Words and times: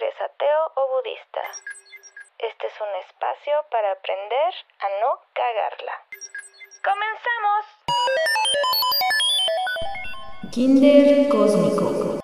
eres 0.00 0.14
ateo 0.20 0.72
o 0.76 0.88
budista. 0.94 1.40
Este 2.38 2.66
es 2.68 2.72
un 2.80 2.94
espacio 3.02 3.54
para 3.70 3.90
aprender 3.92 4.54
a 4.78 4.88
no 5.00 5.20
cagarla. 5.34 5.92
¡Comenzamos! 6.84 7.64
Kinder 10.52 11.28
Cósmico. 11.28 12.20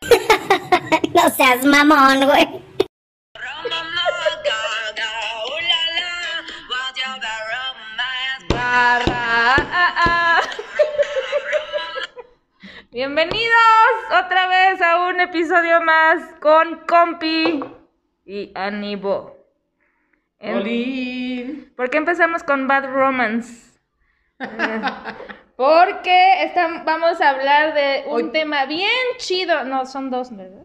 no 1.14 1.30
seas 1.30 1.64
mamón, 1.64 2.26
güey. 2.26 2.64
Barra, 8.48 9.56
ah, 9.56 9.94
ah. 10.06 10.40
Bienvenidos 12.94 13.90
otra 14.24 14.46
vez 14.46 14.80
a 14.80 15.08
un 15.08 15.18
episodio 15.18 15.80
más 15.82 16.22
con 16.40 16.78
Compi 16.86 17.60
y 18.24 18.52
Anibo. 18.54 19.36
En-. 20.38 21.72
¿Por 21.76 21.90
qué 21.90 21.98
empezamos 21.98 22.44
con 22.44 22.68
Bad 22.68 22.84
Romance? 22.92 23.80
Porque 25.56 26.52
vamos 26.86 27.20
a 27.20 27.30
hablar 27.30 27.74
de 27.74 28.04
un 28.06 28.12
Hoy- 28.26 28.30
tema 28.30 28.64
bien 28.66 28.88
chido. 29.16 29.64
No, 29.64 29.86
son 29.86 30.08
dos, 30.10 30.30
¿verdad? 30.36 30.62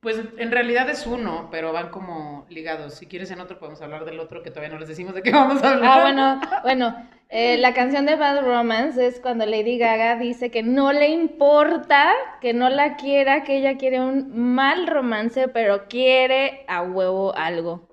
Pues 0.00 0.18
en 0.38 0.50
realidad 0.50 0.88
es 0.88 1.06
uno, 1.06 1.48
pero 1.50 1.74
van 1.74 1.90
como 1.90 2.46
ligados. 2.48 2.94
Si 2.94 3.04
quieres 3.06 3.30
en 3.32 3.40
otro 3.40 3.58
podemos 3.58 3.82
hablar 3.82 4.06
del 4.06 4.18
otro 4.18 4.42
que 4.42 4.48
todavía 4.48 4.72
no 4.72 4.78
les 4.80 4.88
decimos 4.88 5.12
de 5.12 5.22
qué 5.22 5.30
vamos 5.30 5.62
a 5.62 5.72
hablar. 5.72 5.90
Ah, 5.92 6.00
bueno, 6.00 6.40
bueno. 6.62 7.19
Eh, 7.32 7.58
la 7.58 7.74
canción 7.74 8.06
de 8.06 8.16
Bad 8.16 8.44
Romance 8.44 9.06
es 9.06 9.20
cuando 9.20 9.46
Lady 9.46 9.78
Gaga 9.78 10.16
dice 10.16 10.50
que 10.50 10.64
no 10.64 10.92
le 10.92 11.10
importa, 11.10 12.12
que 12.40 12.52
no 12.52 12.68
la 12.68 12.96
quiera, 12.96 13.44
que 13.44 13.58
ella 13.58 13.78
quiere 13.78 14.00
un 14.00 14.36
mal 14.54 14.88
romance, 14.88 15.46
pero 15.46 15.86
quiere 15.86 16.64
a 16.66 16.82
huevo 16.82 17.32
algo. 17.36 17.88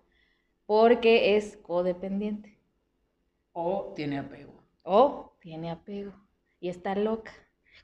Porque 0.66 1.38
es 1.38 1.58
codependiente. 1.58 2.58
O 3.54 3.94
tiene 3.96 4.18
apego. 4.18 4.54
O 4.82 5.34
tiene 5.40 5.70
apego. 5.70 6.14
Y 6.60 6.70
está 6.70 6.96
loca. 6.96 7.32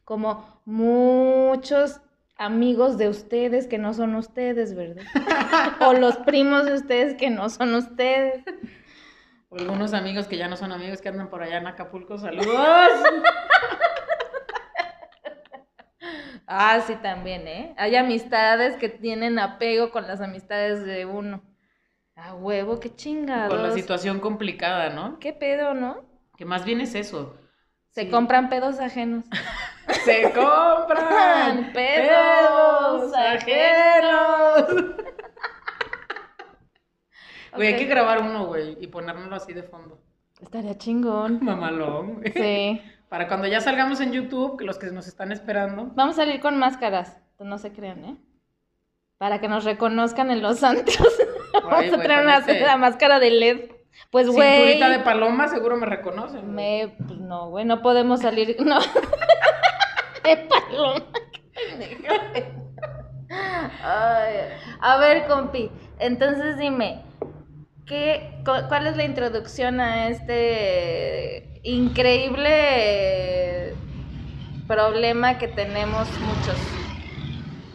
Como 0.03 0.59
muchos 0.65 2.01
amigos 2.35 2.97
de 2.97 3.09
ustedes 3.09 3.67
que 3.67 3.77
no 3.77 3.93
son 3.93 4.15
ustedes, 4.15 4.75
¿verdad? 4.75 5.03
o 5.87 5.93
los 5.93 6.17
primos 6.17 6.65
de 6.65 6.73
ustedes 6.73 7.13
que 7.15 7.29
no 7.29 7.49
son 7.49 7.75
ustedes. 7.75 8.43
O 9.53 9.59
algunos 9.59 9.93
amigos 9.93 10.25
que 10.27 10.35
ya 10.37 10.47
no 10.47 10.57
son 10.57 10.71
amigos 10.71 10.99
que 10.99 11.09
andan 11.09 11.29
por 11.29 11.43
allá 11.43 11.57
en 11.57 11.67
Acapulco. 11.67 12.17
Saludos. 12.17 12.47
Ah, 16.45 16.81
sí, 16.85 16.95
también, 17.01 17.47
¿eh? 17.47 17.73
Hay 17.77 17.95
amistades 17.95 18.75
que 18.75 18.89
tienen 18.89 19.39
apego 19.39 19.91
con 19.91 20.05
las 20.07 20.19
amistades 20.19 20.83
de 20.83 21.05
uno. 21.05 21.41
A 22.15 22.35
huevo, 22.35 22.79
qué 22.81 22.93
chingados. 22.93 23.53
Con 23.53 23.63
la 23.63 23.71
situación 23.71 24.19
complicada, 24.19 24.89
¿no? 24.89 25.19
¿Qué 25.19 25.31
pedo, 25.33 25.73
no? 25.73 26.03
Que 26.37 26.43
más 26.45 26.65
bien 26.65 26.81
es 26.81 26.95
eso. 26.95 27.37
Se 27.91 28.01
Sí. 28.03 28.09
compran 28.09 28.49
pedos 28.49 28.79
ajenos. 28.79 29.23
Se 30.05 30.31
compran 30.33 31.71
Pedos 31.73 33.11
pedos 33.11 33.13
ajenos. 33.15 34.65
Güey, 37.55 37.67
hay 37.69 37.73
Ok. 37.73 37.79
que 37.79 37.85
grabar 37.85 38.21
uno, 38.21 38.45
güey, 38.45 38.77
y 38.79 38.87
ponérnoslo 38.87 39.35
así 39.35 39.53
de 39.53 39.63
fondo. 39.63 39.99
Estaría 40.41 40.77
chingón. 40.77 41.39
Mamalón. 41.43 42.15
güey. 42.15 42.31
Sí. 42.33 42.81
Para 43.09 43.27
cuando 43.27 43.47
ya 43.47 43.61
salgamos 43.61 44.01
en 44.01 44.11
YouTube, 44.11 44.57
que 44.57 44.65
los 44.65 44.77
que 44.79 44.87
nos 44.87 45.07
están 45.07 45.31
esperando. 45.31 45.91
Vamos 45.93 46.17
a 46.17 46.23
salir 46.23 46.39
con 46.41 46.57
máscaras. 46.57 47.19
No 47.39 47.57
se 47.59 47.71
crean, 47.71 48.03
¿eh? 48.05 48.17
Para 49.17 49.39
que 49.39 49.47
nos 49.47 49.63
reconozcan 49.65 50.31
en 50.31 50.41
los 50.41 50.63
antros. 50.63 51.13
Vamos 51.53 51.93
a 51.93 52.01
traer 52.01 52.23
una 52.23 52.37
ese 52.37 52.59
la 52.61 52.77
máscara 52.77 53.19
de 53.19 53.29
LED. 53.29 53.59
Pues, 54.09 54.27
güey. 54.29 54.57
Cinturita 54.63 54.89
de 54.89 54.99
paloma, 54.99 55.47
seguro 55.49 55.77
me 55.77 55.85
reconocen. 55.85 56.53
Me, 56.55 56.95
pues 57.05 57.19
no, 57.19 57.49
güey, 57.49 57.65
no 57.65 57.81
podemos 57.83 58.21
salir, 58.21 58.55
no. 58.65 58.79
de 60.23 60.37
paloma. 60.49 61.05
Ay, 63.83 64.35
a 64.79 64.97
ver, 64.97 65.27
compi, 65.27 65.69
entonces 65.99 66.57
dime, 66.57 67.01
¿qué, 67.85 68.41
cu- 68.45 68.67
¿cuál 68.67 68.87
es 68.87 68.97
la 68.97 69.03
introducción 69.05 69.79
a 69.79 70.09
este 70.09 71.61
increíble 71.63 73.75
problema 74.67 75.37
que 75.37 75.47
tenemos 75.47 76.19
muchos? 76.19 76.57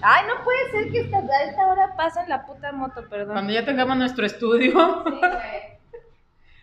Ay, 0.01 0.25
no 0.29 0.45
puede 0.45 0.71
ser 0.71 0.93
que 0.93 1.01
esta- 1.01 1.19
a 1.19 1.43
esta 1.45 1.67
hora 1.69 1.97
pasen 1.97 2.29
la 2.29 2.47
puta 2.47 2.71
moto, 2.73 3.09
perdón. 3.09 3.33
Cuando 3.35 3.53
ya 3.53 3.65
tengamos 3.65 3.97
nuestro 3.97 4.25
estudio. 4.27 4.73
Sí, 5.05 5.11
güey. 5.21 5.79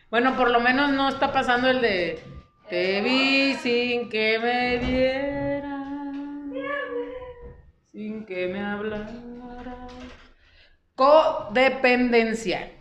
Bueno, 0.10 0.36
por 0.38 0.52
lo 0.52 0.60
menos 0.62 0.92
no 0.92 1.10
está 1.10 1.34
pasando 1.34 1.68
el 1.70 1.82
de 1.82 2.20
Te 2.70 3.02
vi 3.02 3.56
sin 3.56 4.10
que 4.10 4.40
me 4.40 4.78
viera. 4.78 5.78
Sin 7.92 8.26
que 8.26 8.48
me 8.48 8.64
hablara. 8.64 9.08
Codependencia. 10.96 12.72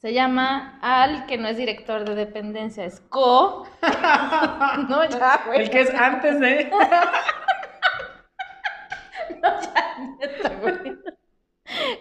Se 0.00 0.14
llama 0.14 0.78
Al, 0.80 1.26
que 1.26 1.36
no 1.36 1.46
es 1.48 1.58
director 1.58 2.08
de 2.08 2.14
dependencia, 2.14 2.86
es 2.86 3.00
Co. 3.00 3.66
no, 4.88 5.04
ya, 5.04 5.42
güey. 5.46 5.60
El 5.60 5.70
que 5.70 5.82
es 5.82 5.94
antes 5.94 6.40
de. 6.40 6.70
Neta, 10.18 10.54
güey. 10.62 10.96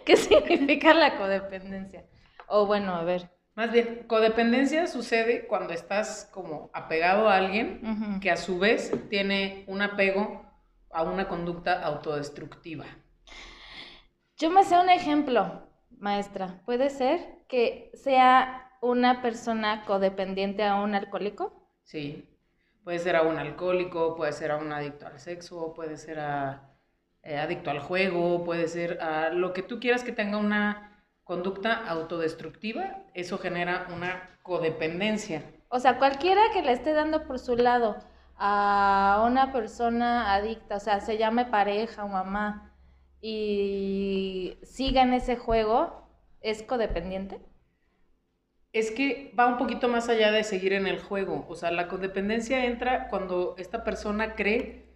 ¿Qué 0.05 0.15
significa 0.15 0.93
la 0.93 1.17
codependencia? 1.17 2.05
O 2.47 2.65
bueno, 2.65 2.95
a 2.95 3.03
ver. 3.03 3.29
Más 3.55 3.73
bien, 3.73 4.05
codependencia 4.07 4.87
sucede 4.87 5.45
cuando 5.45 5.73
estás 5.73 6.29
como 6.31 6.69
apegado 6.73 7.27
a 7.27 7.35
alguien 7.35 8.21
que 8.21 8.31
a 8.31 8.37
su 8.37 8.59
vez 8.59 8.93
tiene 9.09 9.65
un 9.67 9.81
apego 9.81 10.45
a 10.89 11.03
una 11.03 11.27
conducta 11.27 11.83
autodestructiva. 11.83 12.85
Yo 14.37 14.49
me 14.49 14.63
sé 14.63 14.79
un 14.79 14.89
ejemplo, 14.89 15.68
maestra. 15.97 16.61
¿Puede 16.65 16.89
ser 16.89 17.19
que 17.47 17.91
sea 17.93 18.71
una 18.81 19.21
persona 19.21 19.85
codependiente 19.85 20.63
a 20.63 20.75
un 20.75 20.95
alcohólico? 20.95 21.69
Sí. 21.83 22.25
Puede 22.83 22.99
ser 22.99 23.15
a 23.15 23.23
un 23.23 23.37
alcohólico, 23.37 24.15
puede 24.15 24.31
ser 24.31 24.51
a 24.51 24.57
un 24.57 24.71
adicto 24.71 25.05
al 25.05 25.19
sexo, 25.19 25.73
puede 25.73 25.97
ser 25.97 26.19
a 26.19 26.69
eh, 27.21 27.37
adicto 27.37 27.69
al 27.69 27.79
juego, 27.79 28.43
puede 28.45 28.67
ser 28.67 29.01
a 29.01 29.29
lo 29.29 29.53
que 29.53 29.61
tú 29.61 29.79
quieras 29.79 30.03
que 30.03 30.11
tenga 30.11 30.37
una 30.37 31.03
conducta 31.23 31.85
autodestructiva. 31.87 33.03
Eso 33.13 33.37
genera 33.37 33.87
una 33.93 34.39
codependencia. 34.41 35.43
O 35.69 35.79
sea, 35.79 35.97
cualquiera 35.97 36.41
que 36.53 36.61
le 36.63 36.71
esté 36.71 36.93
dando 36.93 37.27
por 37.27 37.37
su 37.37 37.55
lado 37.55 37.97
a 38.37 39.23
una 39.27 39.51
persona 39.51 40.33
adicta, 40.33 40.77
o 40.77 40.79
sea, 40.79 41.01
se 41.01 41.17
llame 41.17 41.45
pareja 41.45 42.05
o 42.05 42.07
mamá, 42.07 42.68
y 43.21 44.57
siga 44.63 45.01
en 45.03 45.13
ese 45.13 45.35
juego, 45.35 46.07
¿es 46.41 46.63
codependiente? 46.63 47.39
Es 48.71 48.91
que 48.91 49.33
va 49.37 49.47
un 49.47 49.57
poquito 49.57 49.87
más 49.87 50.09
allá 50.09 50.31
de 50.31 50.43
seguir 50.43 50.73
en 50.73 50.85
el 50.87 50.99
juego. 50.99 51.45
O 51.49 51.55
sea, 51.55 51.71
la 51.71 51.87
codependencia 51.87 52.65
entra 52.65 53.07
cuando 53.09 53.55
esta 53.57 53.83
persona 53.83 54.35
cree 54.35 54.87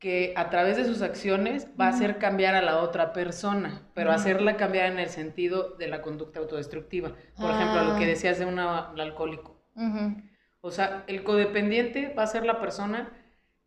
que 0.00 0.32
a 0.34 0.48
través 0.50 0.76
de 0.76 0.84
sus 0.84 1.02
acciones 1.02 1.68
va 1.78 1.86
a 1.86 1.90
hacer 1.90 2.18
cambiar 2.18 2.54
a 2.54 2.62
la 2.62 2.78
otra 2.78 3.12
persona, 3.12 3.82
pero 3.94 4.10
hacerla 4.10 4.56
cambiar 4.56 4.90
en 4.90 4.98
el 4.98 5.10
sentido 5.10 5.76
de 5.76 5.88
la 5.88 6.00
conducta 6.00 6.40
autodestructiva. 6.40 7.14
Por 7.36 7.50
ejemplo, 7.50 7.84
lo 7.84 7.96
que 7.96 8.04
Ah. 8.04 8.08
decías 8.08 8.38
de 8.38 8.46
un 8.46 8.58
alcohólico. 8.58 9.62
O 10.62 10.70
sea, 10.70 11.04
el 11.06 11.22
codependiente 11.22 12.12
va 12.14 12.22
a 12.24 12.26
ser 12.26 12.44
la 12.46 12.60
persona 12.60 13.12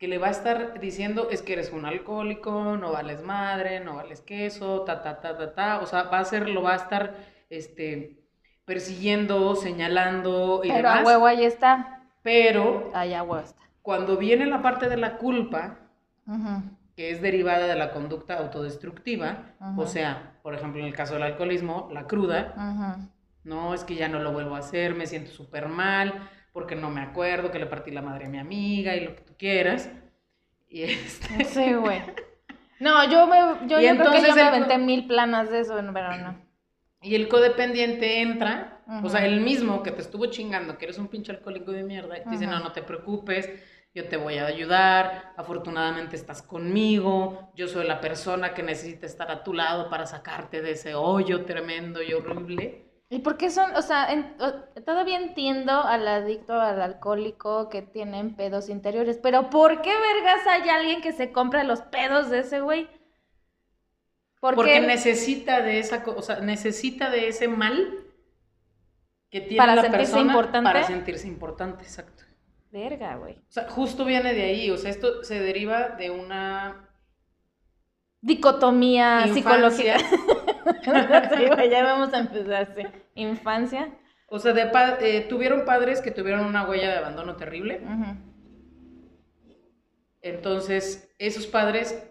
que 0.04 0.10
le 0.10 0.18
va 0.18 0.28
a 0.28 0.32
estar 0.32 0.82
diciendo 0.82 1.30
es 1.32 1.42
que 1.42 1.54
eres 1.54 1.72
un 1.72 1.86
alcohólico, 1.86 2.76
no 2.76 2.92
vales 2.92 3.22
madre, 3.22 3.80
no 3.80 3.96
vales 3.96 4.20
queso, 4.20 4.82
ta, 4.82 5.02
ta, 5.02 5.22
ta, 5.22 5.38
ta, 5.38 5.54
ta. 5.56 5.80
O 5.80 5.86
sea, 5.86 6.04
va 6.04 6.20
a 6.20 6.26
ser, 6.26 6.50
lo 6.50 6.62
va 6.62 6.74
a 6.74 6.76
estar, 6.76 7.16
este, 7.50 8.20
persiguiendo, 8.66 9.56
señalando 9.56 10.60
y 10.62 10.74
Pero 10.74 10.90
a 10.90 10.96
demás. 10.96 11.06
huevo 11.06 11.26
ahí 11.26 11.46
está. 11.46 12.02
Pero 12.22 12.92
Ahí 12.94 13.14
a 13.14 13.24
huevo 13.24 13.40
está. 13.46 13.62
cuando 13.82 14.18
viene 14.18 14.46
la 14.46 14.62
parte 14.62 14.90
de 14.90 14.98
la 14.98 15.16
culpa, 15.18 15.80
que 16.98 17.12
es 17.12 17.22
derivada 17.22 17.66
de 17.68 17.76
la 17.76 17.92
conducta 17.92 18.38
autodestructiva, 18.40 19.56
o 19.78 19.88
sea, 19.88 20.38
por 20.44 20.54
ejemplo, 20.54 20.82
en 20.82 20.88
el 20.88 20.94
caso 20.94 21.14
del 21.14 21.24
alcoholismo, 21.24 21.90
la 21.94 22.08
cruda, 22.08 22.54
no, 23.44 23.74
es 23.74 23.86
que 23.86 23.96
ya 23.96 24.10
no 24.10 24.20
lo 24.20 24.34
vuelvo 24.34 24.56
a 24.56 24.60
hacer, 24.60 24.96
me 24.96 25.08
siento 25.08 25.32
súper 25.32 25.70
mal, 25.70 26.30
porque 26.54 26.76
no 26.76 26.92
me 26.92 27.02
acuerdo 27.02 27.52
que 27.52 27.60
le 27.60 27.68
partí 27.68 27.92
la 27.92 28.02
madre 28.04 28.28
a 28.28 28.30
mi 28.30 28.40
amiga 28.40 28.96
y 28.96 29.02
lo 29.06 29.16
que 29.16 29.24
tú 29.24 29.36
quieras. 29.38 29.92
Y 30.70 30.84
este, 30.84 31.46
Sí, 31.46 31.74
güey. 31.76 32.04
No, 32.80 33.10
yo 33.10 33.28
me, 33.28 33.68
yo, 33.68 33.80
yo 33.82 33.96
creo 33.98 34.12
que 34.12 34.20
entonces 34.20 34.24
yo 34.28 34.36
me 34.36 34.44
aventé 34.44 34.78
mil 34.80 35.08
planas 35.08 35.50
de 35.52 35.62
eso, 35.62 35.76
pero 35.94 36.18
no. 36.18 36.38
y 37.02 37.16
el 37.16 37.28
codependiente 37.28 38.22
entra, 38.22 38.84
o 39.02 39.10
sea, 39.10 39.26
el 39.26 39.42
mismo 39.42 39.84
que 39.84 39.92
te 39.92 40.02
estuvo 40.02 40.28
chingando, 40.28 40.78
que 40.78 40.86
eres 40.86 40.98
un 40.98 41.10
pinche 41.10 41.32
alcohólico 41.32 41.72
de 41.72 41.84
mierda, 41.84 42.18
y 42.18 42.24
te 42.26 42.36
dice, 42.36 42.48
no, 42.48 42.60
no 42.60 42.72
te 42.74 42.84
preocupes, 42.84 43.50
yo 43.94 44.08
te 44.08 44.18
voy 44.18 44.38
a 44.38 44.46
ayudar, 44.48 45.34
afortunadamente 45.38 46.16
estás 46.16 46.42
conmigo, 46.42 47.52
yo 47.56 47.68
soy 47.68 47.86
la 47.88 48.02
persona 48.02 48.54
que 48.54 48.64
necesita 48.64 49.06
estar 49.06 49.32
a 49.32 49.44
tu 49.44 49.54
lado 49.54 49.90
para 49.90 50.06
sacarte 50.08 50.62
de 50.62 50.72
ese 50.72 50.96
hoyo 50.96 51.46
tremendo 51.46 52.02
y 52.02 52.14
horrible. 52.14 52.86
¿Y 53.10 53.20
por 53.20 53.38
qué 53.38 53.52
son, 53.52 53.76
o 53.76 53.82
sea, 53.84 54.12
en- 54.12 54.36
todavía 54.86 55.18
entiendo 55.20 55.72
al 55.72 56.08
adicto, 56.08 56.60
al 56.60 56.82
alcohólico 56.82 57.70
que 57.70 57.82
tienen 57.84 58.36
pedos 58.36 58.70
interiores, 58.70 59.20
pero 59.22 59.50
¿por 59.52 59.82
qué 59.84 59.92
vergas 59.92 60.48
hay 60.48 60.68
alguien 60.70 61.02
que 61.02 61.12
se 61.14 61.32
compra 61.32 61.64
los 61.64 61.82
pedos 61.82 62.30
de 62.32 62.40
ese 62.40 62.62
güey? 62.62 62.88
¿Por 64.40 64.56
Porque 64.56 64.80
qué? 64.82 64.82
necesita 64.82 65.62
de 65.62 65.80
esa, 65.80 66.04
o 66.06 66.22
sea, 66.22 66.40
necesita 66.40 67.10
de 67.10 67.28
ese 67.28 67.48
mal 67.48 68.00
que 69.30 69.42
tiene 69.42 69.58
Para 69.58 69.76
la 69.76 69.82
sentirse 69.84 70.12
persona 70.14 70.22
importante. 70.32 70.70
para 70.70 70.84
sentirse 70.84 71.28
importante, 71.28 71.84
exacto. 71.84 72.24
Verga, 72.72 73.16
güey. 73.18 73.36
O 73.36 73.52
sea, 73.52 73.70
justo 73.70 74.06
viene 74.06 74.34
de 74.34 74.44
ahí, 74.44 74.72
o 74.72 74.78
sea, 74.78 74.90
esto 74.90 75.24
se 75.24 75.40
deriva 75.40 75.90
de 75.90 76.10
una 76.10 76.90
Dicotomía 78.22 79.28
infancia, 79.28 79.34
psicológica. 79.34 79.98
sí, 81.36 81.70
ya 81.70 81.84
vamos 81.84 82.14
a 82.14 82.20
empezar, 82.20 82.74
sí. 82.76 82.84
Infancia. 83.16 83.90
o 84.28 84.40
sea, 84.40 84.54
de 84.54 84.66
pa- 84.68 84.98
eh, 85.02 85.22
tuvieron 85.30 85.66
padres 85.66 86.02
que 86.02 86.12
tuvieron 86.12 86.46
una 86.46 86.68
huella 86.68 86.90
de 86.92 86.98
abandono 86.98 87.36
terrible, 87.36 87.82
entonces 90.22 91.14
esos 91.20 91.48
padres, 91.48 92.02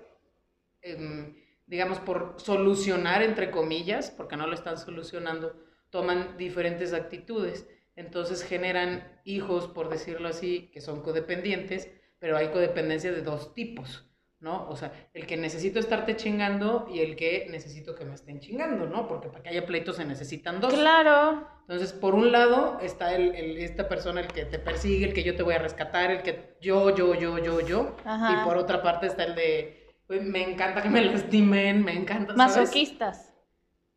em, 0.82 1.34
digamos, 1.66 1.98
por 2.00 2.34
solucionar, 2.38 3.22
entre 3.22 3.50
comillas, 3.50 4.10
porque 4.10 4.36
no 4.36 4.46
lo 4.46 4.54
están 4.54 4.78
solucionando, 4.78 5.56
toman 5.90 6.36
diferentes 6.36 6.92
actitudes. 6.92 7.66
Entonces 7.96 8.42
generan 8.42 9.20
hijos, 9.24 9.66
por 9.68 9.88
decirlo 9.90 10.28
así, 10.28 10.70
que 10.72 10.80
son 10.80 11.02
codependientes, 11.02 11.90
pero 12.18 12.36
hay 12.36 12.48
codependencia 12.48 13.12
de 13.12 13.22
dos 13.22 13.52
tipos, 13.54 14.06
¿no? 14.42 14.68
O 14.68 14.76
sea, 14.76 14.92
el 15.14 15.24
que 15.26 15.36
necesito 15.36 15.78
estarte 15.78 16.16
chingando 16.16 16.86
y 16.92 17.00
el 17.00 17.16
que 17.16 17.46
necesito 17.50 17.94
que 17.94 18.04
me 18.04 18.14
estén 18.14 18.40
chingando, 18.40 18.86
¿no? 18.86 19.06
Porque 19.08 19.28
para 19.28 19.42
que 19.42 19.48
haya 19.50 19.64
pleitos 19.64 19.96
se 19.96 20.04
necesitan 20.04 20.60
dos. 20.60 20.74
Claro. 20.74 21.46
Entonces, 21.62 21.92
por 21.92 22.14
un 22.14 22.32
lado 22.32 22.78
está 22.82 23.14
el, 23.14 23.34
el- 23.36 23.58
esta 23.58 23.88
persona, 23.88 24.20
el 24.20 24.26
que 24.26 24.44
te 24.44 24.58
persigue, 24.58 25.06
el 25.06 25.14
que 25.14 25.22
yo 25.22 25.36
te 25.36 25.42
voy 25.44 25.54
a 25.54 25.58
rescatar, 25.58 26.10
el 26.10 26.22
que 26.22 26.56
yo, 26.60 26.94
yo, 26.94 27.14
yo, 27.14 27.38
yo, 27.38 27.60
yo. 27.60 27.96
Ajá. 28.04 28.42
Y 28.42 28.44
por 28.44 28.58
otra 28.58 28.82
parte 28.82 29.06
está 29.06 29.24
el 29.24 29.36
de, 29.36 29.88
"Güey, 30.08 30.20
me 30.20 30.42
encanta 30.42 30.82
que 30.82 30.90
me 30.90 31.04
lastimen, 31.04 31.84
me 31.84 31.92
encanta, 31.94 32.34
¿sabes? 32.36 32.56
Masoquistas. 32.58 33.32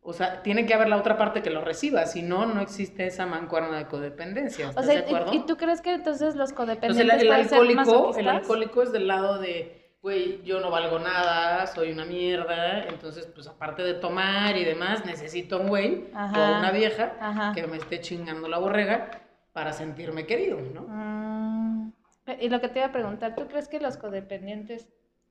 O 0.08 0.14
sea, 0.14 0.44
tiene 0.44 0.68
que 0.68 0.76
haber 0.76 0.88
la 0.90 0.98
otra 0.98 1.18
parte 1.18 1.42
que 1.42 1.50
lo 1.50 1.62
reciba, 1.62 2.06
si 2.06 2.22
no, 2.22 2.46
no 2.46 2.62
existe 2.62 3.08
esa 3.08 3.26
mancuerna 3.26 3.80
de 3.80 3.88
codependencia. 3.88 4.68
O 4.68 4.70
¿Estás 4.70 4.86
sea, 4.86 4.94
de 4.94 5.00
acuerdo? 5.02 5.34
¿y, 5.34 5.38
y 5.38 5.46
tú 5.48 5.58
crees 5.58 5.82
que 5.82 5.94
entonces 5.96 6.36
los 6.36 6.52
Entonces, 6.52 6.56
codependientes 6.56 7.16
el, 7.16 7.22
el 7.22 7.28
pueden 7.28 7.50
ser 7.50 7.58
alcohólico, 7.58 8.16
el 8.20 8.28
alcohólico 8.30 8.84
es 8.84 8.92
del 8.92 9.08
lado 9.08 9.40
de, 9.40 9.85
güey, 10.06 10.44
yo 10.44 10.60
no 10.60 10.70
valgo 10.70 11.00
nada, 11.00 11.66
soy 11.66 11.92
una 11.92 12.06
mierda, 12.06 12.84
entonces, 12.84 13.26
pues 13.34 13.48
aparte 13.48 13.82
de 13.82 13.96
tomar 13.96 14.56
y 14.56 14.64
demás, 14.64 15.04
necesito 15.04 15.60
un 15.60 15.68
güey 15.68 16.12
Ajá. 16.14 16.54
o 16.54 16.60
una 16.60 16.70
vieja 16.70 17.14
Ajá. 17.20 17.54
que 17.56 17.66
me 17.66 17.78
esté 17.78 18.02
chingando 18.02 18.48
la 18.48 18.60
borrega 18.60 19.10
para 19.52 19.74
sentirme 19.74 20.28
querido, 20.28 20.62
¿no? 20.62 20.82
Mm, 20.88 21.92
Y 22.40 22.50
lo 22.50 22.62
que 22.62 22.68
te 22.70 22.78
iba 22.78 22.90
a 22.90 22.92
preguntar, 22.92 23.34
¿tú 23.34 23.48
crees 23.48 23.68
que 23.68 23.80
los 23.80 23.98
codependientes 23.98 24.88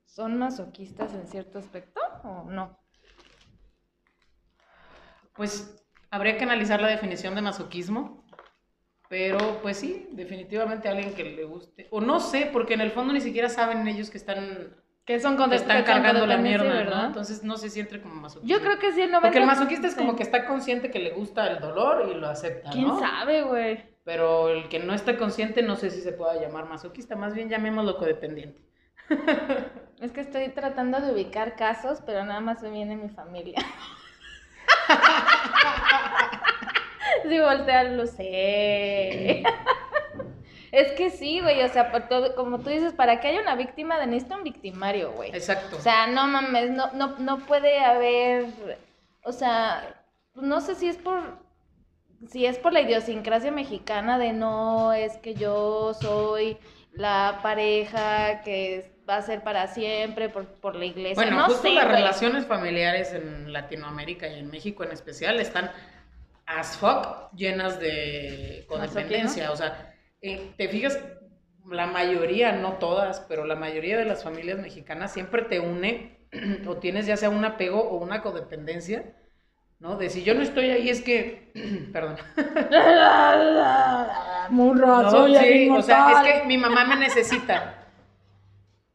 son 0.06 0.37
masoquistas 0.38 1.15
en 1.15 1.29
cierto 1.29 1.61
aspecto 1.61 2.00
o 2.25 2.43
no? 2.50 2.77
Pues 5.37 5.87
habría 6.11 6.37
que 6.37 6.43
analizar 6.43 6.81
la 6.81 6.88
definición 6.88 7.37
de 7.37 7.43
masoquismo, 7.43 8.24
pero 9.09 9.61
pues 9.62 9.77
sí, 9.79 10.09
definitivamente 10.12 10.89
alguien 10.89 11.15
que 11.15 11.25
le 11.25 11.45
guste, 11.45 11.87
o 11.91 12.01
no 12.01 12.21
sé, 12.21 12.49
porque 12.53 12.75
en 12.75 12.81
el 12.81 12.91
fondo 12.91 13.12
ni 13.12 13.21
siquiera 13.21 13.49
saben 13.49 13.87
ellos 13.87 14.11
que 14.11 14.19
están, 14.19 14.75
Que 15.05 15.21
son, 15.21 15.37
code- 15.37 15.55
están 15.56 15.85
cargando 15.85 16.27
la 16.27 16.37
mierda, 16.39 16.65
¿no? 16.69 16.75
¿verdad? 16.75 17.06
Entonces 17.06 17.45
no 17.45 17.56
se 17.56 17.69
siente 17.71 18.01
como 18.01 18.15
masoquismo. 18.15 18.49
Yo 18.56 18.62
creo 18.62 18.79
que 18.79 18.93
sí, 18.93 19.03
el 19.03 19.11
90... 19.11 19.21
Porque 19.29 19.39
el 19.39 19.47
masoquista 19.47 19.87
es 19.87 19.95
como 19.95 20.17
que 20.17 20.23
está 20.23 20.47
consciente 20.47 20.91
que 20.91 20.99
le 20.99 21.11
gusta 21.11 21.47
el 21.49 21.61
dolor 21.61 22.09
y 22.11 22.15
lo 22.15 22.27
acepta, 22.29 22.71
¿Quién 22.71 22.89
¿no? 22.89 22.99
sabe, 22.99 23.43
güey? 23.43 23.95
Pero 24.05 24.49
el 24.51 24.69
que 24.69 24.81
no 24.81 24.93
está 24.95 25.17
consciente 25.17 25.62
no 25.62 25.77
sé 25.77 25.91
si 25.91 26.01
se 26.01 26.12
pueda 26.12 26.41
llamar 26.41 26.67
masoquista, 26.69 27.17
más 27.17 27.35
bien 27.35 27.49
llamémoslo 27.49 27.97
codependiente. 27.99 28.61
Es 30.01 30.11
que 30.12 30.21
estoy 30.21 30.49
tratando 30.49 31.01
de 31.01 31.12
ubicar 31.12 31.55
casos, 31.56 32.03
pero 32.05 32.25
nada 32.25 32.41
más 32.41 32.61
me 32.62 32.71
viene 32.71 32.97
mi 32.97 33.09
familia. 33.09 33.59
Si 37.29 37.41
voltear, 37.41 37.87
lo 37.87 38.06
sé. 38.06 39.43
Es 40.75 40.91
que 40.93 41.11
sí, 41.11 41.41
güey, 41.41 41.62
o 41.62 41.69
sea, 41.69 41.93
por 41.93 42.09
todo, 42.09 42.35
como 42.35 42.59
tú 42.59 42.69
dices, 42.69 42.93
para 42.93 43.21
que 43.21 43.29
haya 43.29 43.41
una 43.41 43.55
víctima, 43.55 43.99
de 44.00 44.09
necesita 44.09 44.37
un 44.37 44.43
victimario, 44.43 45.12
güey. 45.12 45.31
Exacto. 45.31 45.76
O 45.76 45.81
sea, 45.81 46.09
no 46.09 46.26
mames, 46.26 46.71
no, 46.71 46.91
no, 46.94 47.17
no 47.19 47.47
puede 47.47 47.79
haber, 47.79 48.47
o 49.23 49.31
sea, 49.31 50.05
no 50.35 50.61
sé 50.61 50.75
si 50.75 50.88
es 50.88 50.97
por, 50.97 51.38
si 52.29 52.44
es 52.47 52.59
por 52.59 52.73
la 52.73 52.81
idiosincrasia 52.81 53.53
mexicana 53.53 54.19
de 54.19 54.32
no, 54.32 54.93
es 54.93 55.17
que 55.19 55.35
yo 55.35 55.94
soy 55.94 56.59
la 56.93 57.38
pareja 57.41 58.43
que 58.43 58.91
va 59.09 59.19
a 59.19 59.23
ser 59.23 59.43
para 59.44 59.69
siempre 59.69 60.29
por, 60.29 60.47
por 60.47 60.75
la 60.75 60.87
iglesia. 60.87 61.15
Bueno, 61.15 61.37
no 61.37 61.44
justo 61.47 61.62
sé, 61.62 61.70
las 61.70 61.85
güey. 61.85 61.97
relaciones 61.97 62.47
familiares 62.47 63.12
en 63.12 63.53
Latinoamérica 63.53 64.27
y 64.27 64.41
en 64.41 64.50
México 64.50 64.82
en 64.82 64.91
especial 64.93 65.38
están 65.38 65.70
as 66.46 66.76
fuck 66.76 67.32
llenas 67.35 67.81
de 67.81 68.64
codependencia. 68.69 69.50
O 69.50 69.56
sea, 69.56 69.94
eh, 70.20 70.52
te 70.56 70.69
fijas, 70.69 70.99
la 71.70 71.87
mayoría, 71.87 72.52
no 72.52 72.75
todas, 72.75 73.20
pero 73.29 73.44
la 73.44 73.56
mayoría 73.56 73.96
de 73.96 74.05
las 74.05 74.23
familias 74.23 74.58
mexicanas 74.58 75.12
siempre 75.12 75.43
te 75.43 75.61
une 75.61 76.19
o 76.67 76.76
tienes 76.76 77.06
ya 77.06 77.17
sea 77.17 77.31
un 77.31 77.44
apego 77.44 77.81
o 77.81 77.99
una 77.99 78.23
codependencia, 78.23 79.14
¿no? 79.79 79.96
De 79.96 80.11
si 80.11 80.23
yo 80.23 80.35
no 80.35 80.43
estoy 80.43 80.70
ahí 80.70 80.88
es 80.88 81.02
que, 81.02 81.52
perdón. 81.93 82.17
Murra, 84.50 85.02
No, 85.02 85.11
soy 85.11 85.37
el 85.37 85.44
sí, 85.44 85.70
o 85.70 85.82
sea, 85.82 86.12
es 86.12 86.32
que 86.32 86.46
mi 86.46 86.58
mamá 86.58 86.85
me 86.85 86.96
necesita. 86.96 87.81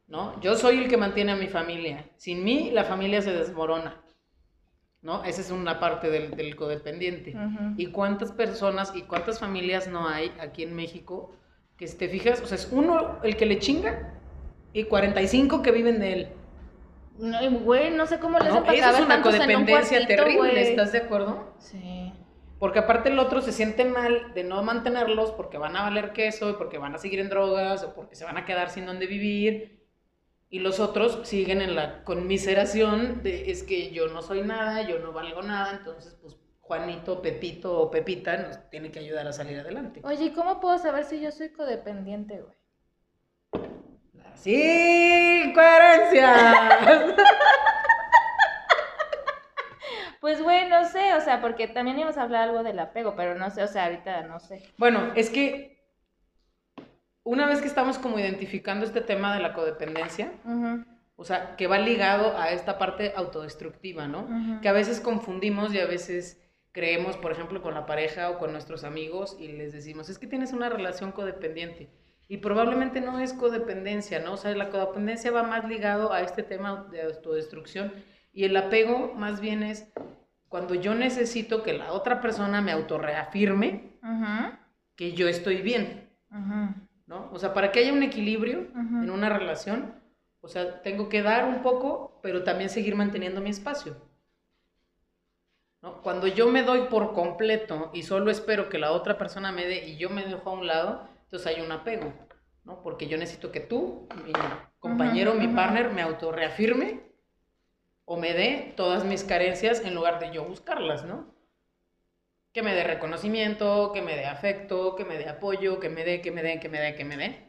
¿No? 0.06 0.40
Yo 0.40 0.56
soy 0.56 0.78
el 0.78 0.88
que 0.88 0.96
mantiene 0.96 1.32
a 1.32 1.36
mi 1.36 1.46
familia. 1.46 2.04
Sin 2.16 2.42
mí, 2.42 2.70
la 2.72 2.82
familia 2.82 3.22
se 3.22 3.32
desmorona. 3.32 4.02
¿No? 5.02 5.24
Esa 5.24 5.40
es 5.40 5.50
una 5.50 5.80
parte 5.80 6.10
del, 6.10 6.32
del 6.32 6.56
codependiente. 6.56 7.34
¿Y 7.76 7.86
cuántas 7.86 8.32
personas 8.32 8.92
y 8.94 9.02
cuántas 9.02 9.38
familias 9.38 9.88
no 9.88 10.06
hay 10.06 10.32
aquí 10.38 10.62
en 10.62 10.74
México 10.74 11.32
que, 11.78 11.88
si 11.88 11.96
te 11.96 12.08
fijas, 12.08 12.42
o 12.42 12.46
sea, 12.46 12.56
es 12.56 12.68
uno 12.70 13.18
el 13.22 13.36
que 13.36 13.46
le 13.46 13.58
chinga 13.58 14.12
y 14.74 14.84
45 14.84 15.62
que 15.62 15.72
viven 15.72 15.98
de 15.98 16.12
él. 16.12 16.28
No, 17.18 17.38
güey, 17.60 17.90
no 17.90 18.06
sé 18.06 18.18
cómo 18.18 18.38
le 18.38 18.50
¿no? 18.50 18.70
Esa 18.70 18.90
es 18.90 19.00
una 19.00 19.16
un 19.16 19.22
codependencia 19.22 19.98
cuartito, 19.98 20.22
terrible, 20.22 20.50
güey. 20.50 20.58
¿estás 20.58 20.92
de 20.92 20.98
acuerdo? 20.98 21.54
Sí. 21.58 22.12
Porque 22.58 22.78
aparte 22.78 23.08
el 23.08 23.18
otro 23.18 23.40
se 23.40 23.52
siente 23.52 23.86
mal 23.86 24.34
de 24.34 24.44
no 24.44 24.62
mantenerlos 24.62 25.30
porque 25.32 25.56
van 25.56 25.76
a 25.76 25.82
valer 25.82 26.12
queso 26.12 26.50
y 26.50 26.52
porque 26.52 26.76
van 26.76 26.94
a 26.94 26.98
seguir 26.98 27.20
en 27.20 27.30
drogas 27.30 27.82
o 27.82 27.94
porque 27.94 28.14
se 28.14 28.24
van 28.24 28.36
a 28.36 28.44
quedar 28.44 28.68
sin 28.68 28.84
dónde 28.84 29.06
vivir. 29.06 29.79
Y 30.52 30.58
los 30.58 30.80
otros 30.80 31.28
siguen 31.28 31.62
en 31.62 31.76
la 31.76 32.02
conmiseración 32.02 33.22
de 33.22 33.52
es 33.52 33.62
que 33.62 33.92
yo 33.92 34.08
no 34.08 34.20
soy 34.20 34.42
nada, 34.42 34.82
yo 34.82 34.98
no 34.98 35.12
valgo 35.12 35.42
nada, 35.42 35.76
entonces 35.78 36.18
pues 36.20 36.36
Juanito, 36.58 37.22
Pepito 37.22 37.78
o 37.80 37.90
Pepita 37.90 38.36
nos 38.36 38.68
tiene 38.68 38.90
que 38.90 38.98
ayudar 38.98 39.28
a 39.28 39.32
salir 39.32 39.60
adelante. 39.60 40.00
Oye, 40.02 40.24
¿y 40.24 40.30
cómo 40.30 40.60
puedo 40.60 40.76
saber 40.78 41.04
si 41.04 41.20
yo 41.20 41.30
soy 41.30 41.50
codependiente, 41.50 42.42
güey? 42.42 42.56
¡Sí! 44.34 45.52
¡Coherencia! 45.54 47.16
Pues, 50.20 50.42
güey, 50.42 50.68
no 50.68 50.84
sé, 50.84 51.14
o 51.14 51.20
sea, 51.22 51.40
porque 51.40 51.66
también 51.66 51.98
íbamos 51.98 52.18
a 52.18 52.22
hablar 52.22 52.50
algo 52.50 52.62
del 52.62 52.78
apego, 52.78 53.16
pero 53.16 53.36
no 53.36 53.50
sé, 53.50 53.62
o 53.62 53.66
sea, 53.66 53.86
ahorita 53.86 54.22
no 54.24 54.38
sé. 54.38 54.62
bueno, 54.76 55.12
es 55.16 55.30
que 55.30 55.79
una 57.24 57.46
vez 57.46 57.60
que 57.60 57.68
estamos 57.68 57.98
como 57.98 58.18
identificando 58.18 58.84
este 58.84 59.00
tema 59.00 59.34
de 59.34 59.40
la 59.40 59.52
codependencia, 59.52 60.32
Ujú, 60.44 60.84
O 61.16 61.24
sea, 61.24 61.54
que 61.56 61.66
va 61.66 61.78
ligado 61.78 62.38
a 62.38 62.50
esta 62.50 62.78
parte 62.78 63.12
autodestructiva, 63.14 64.08
¿no? 64.08 64.22
Ujú. 64.22 64.60
Que 64.62 64.68
a 64.70 64.72
veces 64.72 65.00
confundimos 65.00 65.74
y 65.74 65.78
a 65.78 65.84
veces 65.84 66.40
creemos, 66.72 67.18
por 67.18 67.30
ejemplo, 67.32 67.60
con 67.60 67.74
la 67.74 67.84
pareja 67.84 68.30
o 68.30 68.38
con 68.38 68.52
nuestros 68.52 68.84
amigos 68.84 69.36
y 69.38 69.48
les 69.48 69.72
decimos, 69.74 70.08
es 70.08 70.18
que 70.18 70.26
tienes 70.26 70.54
una 70.54 70.70
relación 70.70 71.12
codependiente. 71.12 71.90
Y 72.26 72.38
probablemente 72.38 73.02
no 73.02 73.18
es 73.18 73.34
codependencia, 73.34 74.20
¿no? 74.20 74.32
O 74.32 74.36
sea, 74.38 74.54
la 74.54 74.70
codependencia 74.70 75.30
va 75.30 75.42
más 75.42 75.64
ligado 75.66 76.12
a 76.12 76.22
este 76.22 76.42
tema 76.42 76.86
de 76.90 77.02
autodestrucción 77.02 77.92
y 78.32 78.44
el 78.44 78.56
apego 78.56 79.12
más 79.14 79.40
bien 79.40 79.62
es 79.62 79.92
cuando 80.48 80.74
yo 80.74 80.94
necesito 80.94 81.62
que 81.62 81.74
la 81.74 81.92
otra 81.92 82.20
persona 82.22 82.60
me 82.62 82.72
autorreafirme 82.72 83.98
Ujú, 84.02 84.56
que 84.96 85.12
yo 85.12 85.28
estoy 85.28 85.60
bien, 85.60 86.08
ujú. 86.30 86.74
¿No? 87.10 87.28
O 87.32 87.40
sea, 87.40 87.52
para 87.52 87.72
que 87.72 87.80
haya 87.80 87.92
un 87.92 88.04
equilibrio 88.04 88.68
en 88.72 89.10
una 89.10 89.28
relación, 89.28 90.00
o 90.40 90.46
sea, 90.46 90.80
tengo 90.80 91.08
que 91.08 91.22
dar 91.22 91.44
un 91.44 91.60
poco, 91.60 92.20
pero 92.22 92.44
también 92.44 92.70
seguir 92.70 92.94
manteniendo 92.94 93.40
mi 93.40 93.50
espacio. 93.50 93.96
¿no? 95.82 96.02
Cuando 96.02 96.28
yo 96.28 96.46
me 96.48 96.62
doy 96.62 96.82
por 96.82 97.12
completo 97.12 97.90
y 97.92 98.04
solo 98.04 98.30
espero 98.30 98.68
que 98.68 98.78
la 98.78 98.92
otra 98.92 99.18
persona 99.18 99.50
me 99.50 99.66
dé 99.66 99.88
y 99.88 99.96
yo 99.96 100.08
me 100.08 100.24
dejo 100.24 100.50
a 100.50 100.52
un 100.52 100.68
lado, 100.68 101.08
entonces 101.24 101.48
hay 101.48 101.60
un 101.60 101.72
apego. 101.72 102.12
¿no? 102.62 102.80
Porque 102.80 103.08
yo 103.08 103.18
necesito 103.18 103.50
que 103.50 103.58
tú, 103.58 104.06
mi 104.24 104.32
compañero, 104.78 105.34
mi 105.34 105.48
partner, 105.48 105.90
me 105.90 106.02
autorreafirme 106.02 107.00
o 108.04 108.16
me 108.16 108.34
dé 108.34 108.72
todas 108.76 109.04
mis 109.04 109.24
carencias 109.24 109.80
en 109.84 109.96
lugar 109.96 110.20
de 110.20 110.32
yo 110.32 110.44
buscarlas, 110.44 111.04
¿no? 111.04 111.34
Que 112.52 112.62
me 112.62 112.74
dé 112.74 112.82
reconocimiento, 112.84 113.92
que 113.92 114.02
me 114.02 114.16
dé 114.16 114.26
afecto, 114.26 114.96
que 114.96 115.04
me 115.04 115.16
dé 115.18 115.28
apoyo, 115.28 115.78
que 115.78 115.88
me 115.88 116.04
dé, 116.04 116.20
que 116.20 116.30
me 116.32 116.42
dé, 116.42 116.58
que 116.58 116.68
me 116.68 116.80
dé, 116.80 116.94
que 116.96 117.04
me 117.04 117.16
dé. 117.16 117.48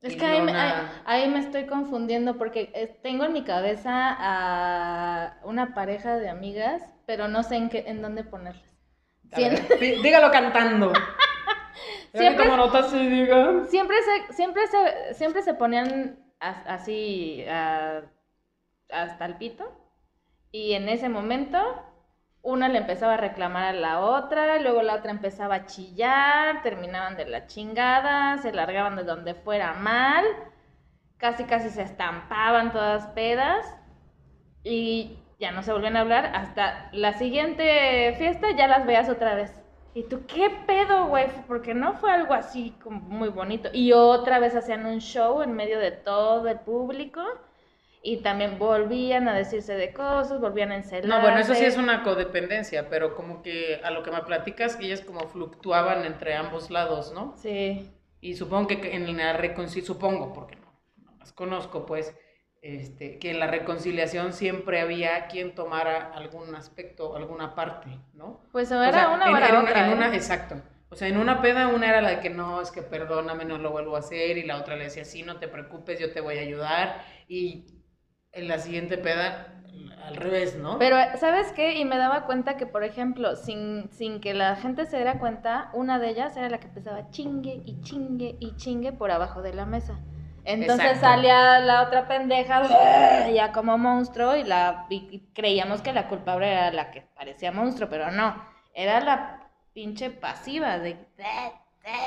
Es 0.00 0.14
Y 0.14 0.16
que 0.16 0.24
ahí, 0.24 0.38
no 0.38 0.44
me, 0.46 0.52
ahí- 0.52 0.72
una- 0.72 1.02
ahí 1.04 1.28
me 1.28 1.38
estoy 1.38 1.66
confundiendo 1.66 2.36
porque 2.38 2.70
eh, 2.74 2.88
tengo 3.02 3.24
en 3.24 3.32
mi 3.32 3.44
cabeza 3.44 4.16
a 4.18 5.36
una 5.44 5.74
pareja 5.74 6.16
de 6.18 6.28
amigas, 6.28 6.82
pero 7.06 7.28
no 7.28 7.42
sé 7.42 7.56
en 7.56 7.68
qué, 7.68 7.84
en 7.86 8.02
dónde 8.02 8.24
ponerlas. 8.24 8.64
Ver, 9.24 9.60
dígalo 10.02 10.30
cantando. 10.30 10.92
Siempre- 12.14 12.44
y 12.46 13.08
diga. 13.08 13.66
siempre 13.68 13.96
se, 14.02 14.32
siempre 14.34 14.62
se, 14.66 15.14
siempre 15.14 15.42
se 15.42 15.54
ponían 15.54 16.18
as- 16.40 16.66
así 16.66 17.42
a- 17.48 18.02
hasta 18.90 19.24
el 19.24 19.36
pito 19.36 19.72
y 20.50 20.72
en 20.74 20.90
ese 20.90 21.08
momento 21.08 21.58
una 22.42 22.68
le 22.68 22.78
empezaba 22.78 23.14
a 23.14 23.18
reclamar 23.18 23.64
a 23.64 23.72
la 23.72 24.00
otra, 24.00 24.58
luego 24.58 24.82
la 24.82 24.96
otra 24.96 25.12
empezaba 25.12 25.54
a 25.54 25.66
chillar, 25.66 26.62
terminaban 26.62 27.16
de 27.16 27.26
la 27.26 27.46
chingada, 27.46 28.38
se 28.38 28.52
largaban 28.52 28.96
de 28.96 29.04
donde 29.04 29.34
fuera 29.34 29.74
mal, 29.74 30.24
casi 31.18 31.44
casi 31.44 31.70
se 31.70 31.82
estampaban 31.82 32.72
todas 32.72 33.06
pedas 33.08 33.64
y 34.64 35.18
ya 35.38 35.52
no 35.52 35.62
se 35.62 35.72
volvían 35.72 35.96
a 35.96 36.00
hablar 36.00 36.32
hasta 36.34 36.88
la 36.92 37.12
siguiente 37.14 38.14
fiesta 38.18 38.48
ya 38.56 38.66
las 38.66 38.86
veías 38.86 39.08
otra 39.08 39.34
vez. 39.34 39.62
¿Y 39.94 40.04
tú 40.04 40.24
qué 40.26 40.50
pedo, 40.66 41.06
güey? 41.06 41.26
Porque 41.46 41.74
no 41.74 41.94
fue 41.94 42.10
algo 42.10 42.32
así 42.32 42.74
como 42.82 43.00
muy 43.00 43.28
bonito. 43.28 43.68
Y 43.72 43.92
otra 43.92 44.38
vez 44.38 44.56
hacían 44.56 44.86
un 44.86 45.00
show 45.00 45.42
en 45.42 45.52
medio 45.52 45.78
de 45.78 45.90
todo 45.90 46.48
el 46.48 46.58
público 46.60 47.22
y 48.02 48.18
también 48.22 48.58
volvían 48.58 49.28
a 49.28 49.34
decirse 49.34 49.74
de 49.74 49.92
cosas, 49.92 50.40
volvían 50.40 50.72
a 50.72 50.76
encelarse. 50.76 51.08
No, 51.08 51.20
bueno, 51.20 51.38
eso 51.38 51.54
sí 51.54 51.64
es 51.64 51.76
una 51.76 52.02
codependencia, 52.02 52.88
pero 52.88 53.14
como 53.14 53.42
que 53.42 53.80
a 53.84 53.90
lo 53.90 54.02
que 54.02 54.10
me 54.10 54.22
platicas, 54.22 54.78
ellas 54.80 55.00
como 55.02 55.20
fluctuaban 55.28 56.04
entre 56.04 56.34
ambos 56.34 56.70
lados, 56.70 57.12
¿no? 57.12 57.36
Sí. 57.36 57.90
Y 58.20 58.34
supongo 58.34 58.68
que 58.68 58.94
en 58.94 59.16
la 59.16 59.32
reconciliación, 59.34 59.96
supongo, 59.96 60.32
porque 60.32 60.56
no, 60.56 60.72
no 61.04 61.16
las 61.18 61.32
conozco, 61.32 61.86
pues, 61.86 62.14
este, 62.60 63.18
que 63.18 63.30
en 63.30 63.40
la 63.40 63.48
reconciliación 63.48 64.32
siempre 64.32 64.80
había 64.80 65.26
quien 65.26 65.54
tomara 65.54 66.12
algún 66.14 66.54
aspecto, 66.54 67.16
alguna 67.16 67.54
parte, 67.54 67.88
¿no? 68.14 68.40
Pues 68.52 68.70
o 68.72 68.78
O 68.78 68.82
era 68.82 68.92
sea, 68.92 69.08
una 69.10 69.26
en- 69.30 69.36
era 69.36 69.48
en 69.48 69.56
otra. 69.56 69.86
en 69.86 69.90
¿eh? 69.90 69.94
una- 69.94 70.14
exacto. 70.14 70.56
O 70.90 70.94
sea, 70.96 71.08
en 71.08 71.16
una 71.16 71.40
peda 71.40 71.68
una 71.68 71.88
era 71.88 72.02
la 72.02 72.10
de 72.10 72.20
que 72.20 72.30
no, 72.30 72.60
es 72.60 72.70
que 72.70 72.82
perdóname, 72.82 73.44
no 73.46 73.58
lo 73.58 73.70
vuelvo 73.70 73.96
a 73.96 74.00
hacer, 74.00 74.36
y 74.36 74.44
la 74.44 74.58
otra 74.58 74.76
le 74.76 74.84
decía, 74.84 75.04
sí, 75.04 75.22
no 75.22 75.38
te 75.38 75.48
preocupes, 75.48 75.98
yo 75.98 76.12
te 76.12 76.20
voy 76.20 76.38
a 76.38 76.42
ayudar, 76.42 77.02
y 77.28 77.66
en 78.32 78.48
la 78.48 78.58
siguiente 78.58 78.98
peda, 78.98 79.48
al 80.06 80.16
revés, 80.16 80.56
¿no? 80.56 80.78
Pero, 80.78 80.96
¿sabes 81.18 81.52
qué? 81.52 81.78
Y 81.78 81.84
me 81.84 81.96
daba 81.96 82.24
cuenta 82.26 82.56
que, 82.56 82.66
por 82.66 82.82
ejemplo, 82.84 83.36
sin, 83.36 83.88
sin 83.92 84.20
que 84.20 84.34
la 84.34 84.56
gente 84.56 84.86
se 84.86 84.96
diera 84.96 85.18
cuenta, 85.18 85.70
una 85.74 85.98
de 85.98 86.08
ellas 86.10 86.36
era 86.36 86.48
la 86.48 86.58
que 86.58 86.66
empezaba 86.68 87.10
chingue 87.10 87.62
y 87.64 87.80
chingue 87.82 88.36
y 88.40 88.56
chingue 88.56 88.92
por 88.92 89.10
abajo 89.10 89.42
de 89.42 89.52
la 89.54 89.66
mesa. 89.66 89.98
Entonces 90.44 90.98
Exacto. 90.98 91.00
salía 91.00 91.60
la 91.60 91.82
otra 91.82 92.08
pendeja 92.08 92.62
ya 93.32 93.52
como 93.52 93.78
monstruo 93.78 94.34
y, 94.34 94.42
la, 94.42 94.86
y- 94.90 95.20
creíamos 95.34 95.82
que 95.82 95.92
la 95.92 96.08
culpable 96.08 96.50
era 96.50 96.72
la 96.72 96.90
que 96.90 97.02
parecía 97.02 97.52
monstruo, 97.52 97.88
pero 97.88 98.10
no, 98.10 98.42
era 98.74 99.00
la 99.00 99.48
pinche 99.72 100.10
pasiva 100.10 100.78
de... 100.78 100.96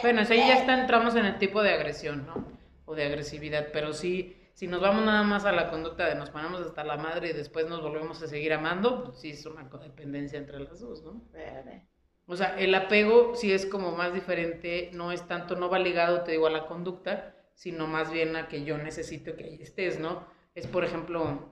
Bueno, 0.02 0.22
ahí 0.30 0.46
ya 0.48 0.56
está, 0.56 0.80
entramos 0.80 1.16
en 1.16 1.26
el 1.26 1.38
tipo 1.38 1.62
de 1.64 1.74
agresión, 1.74 2.26
¿no? 2.28 2.46
O 2.86 2.96
de 2.96 3.06
agresividad, 3.06 3.68
pero 3.74 3.94
sí, 3.94 4.36
si 4.56 4.68
nos 4.68 4.80
vamos 4.82 5.04
nada 5.06 5.22
más 5.24 5.44
a 5.44 5.52
la 5.52 5.70
conducta 5.70 6.08
de 6.08 6.16
nos 6.16 6.30
ponemos 6.30 6.62
hasta 6.62 6.86
la 6.86 6.96
madre 6.96 7.32
y 7.32 7.34
después 7.34 7.68
nos 7.68 7.82
volvemos 7.82 8.24
a 8.24 8.28
seguir 8.28 8.54
amando, 8.54 9.04
pues 9.04 9.20
sí 9.20 9.32
es 9.32 9.46
una 9.46 9.70
codependencia 9.70 10.40
entre 10.40 10.62
las 10.62 10.80
dos, 10.80 11.04
¿no? 11.04 11.22
O 12.26 12.38
sea, 12.38 12.58
el 12.58 12.74
apego 12.74 13.36
sí 13.36 13.52
es 13.52 13.66
como 13.66 13.92
más 13.92 14.14
diferente, 14.14 14.92
no 14.94 15.12
es 15.12 15.28
tanto, 15.28 15.58
no 15.58 15.70
va 15.70 15.78
ligado, 15.78 16.24
te 16.24 16.32
digo, 16.32 16.48
a 16.48 16.52
la 16.52 16.68
conducta, 16.68 17.36
sino 17.54 17.86
más 17.86 18.12
bien 18.12 18.38
a 18.38 18.48
que 18.48 18.64
yo 18.64 18.78
necesito 18.78 19.36
que 19.36 19.44
ahí 19.44 19.62
estés, 19.62 20.00
¿no? 20.00 20.26
Es, 20.56 20.68
por 20.68 20.86
ejemplo, 20.86 21.50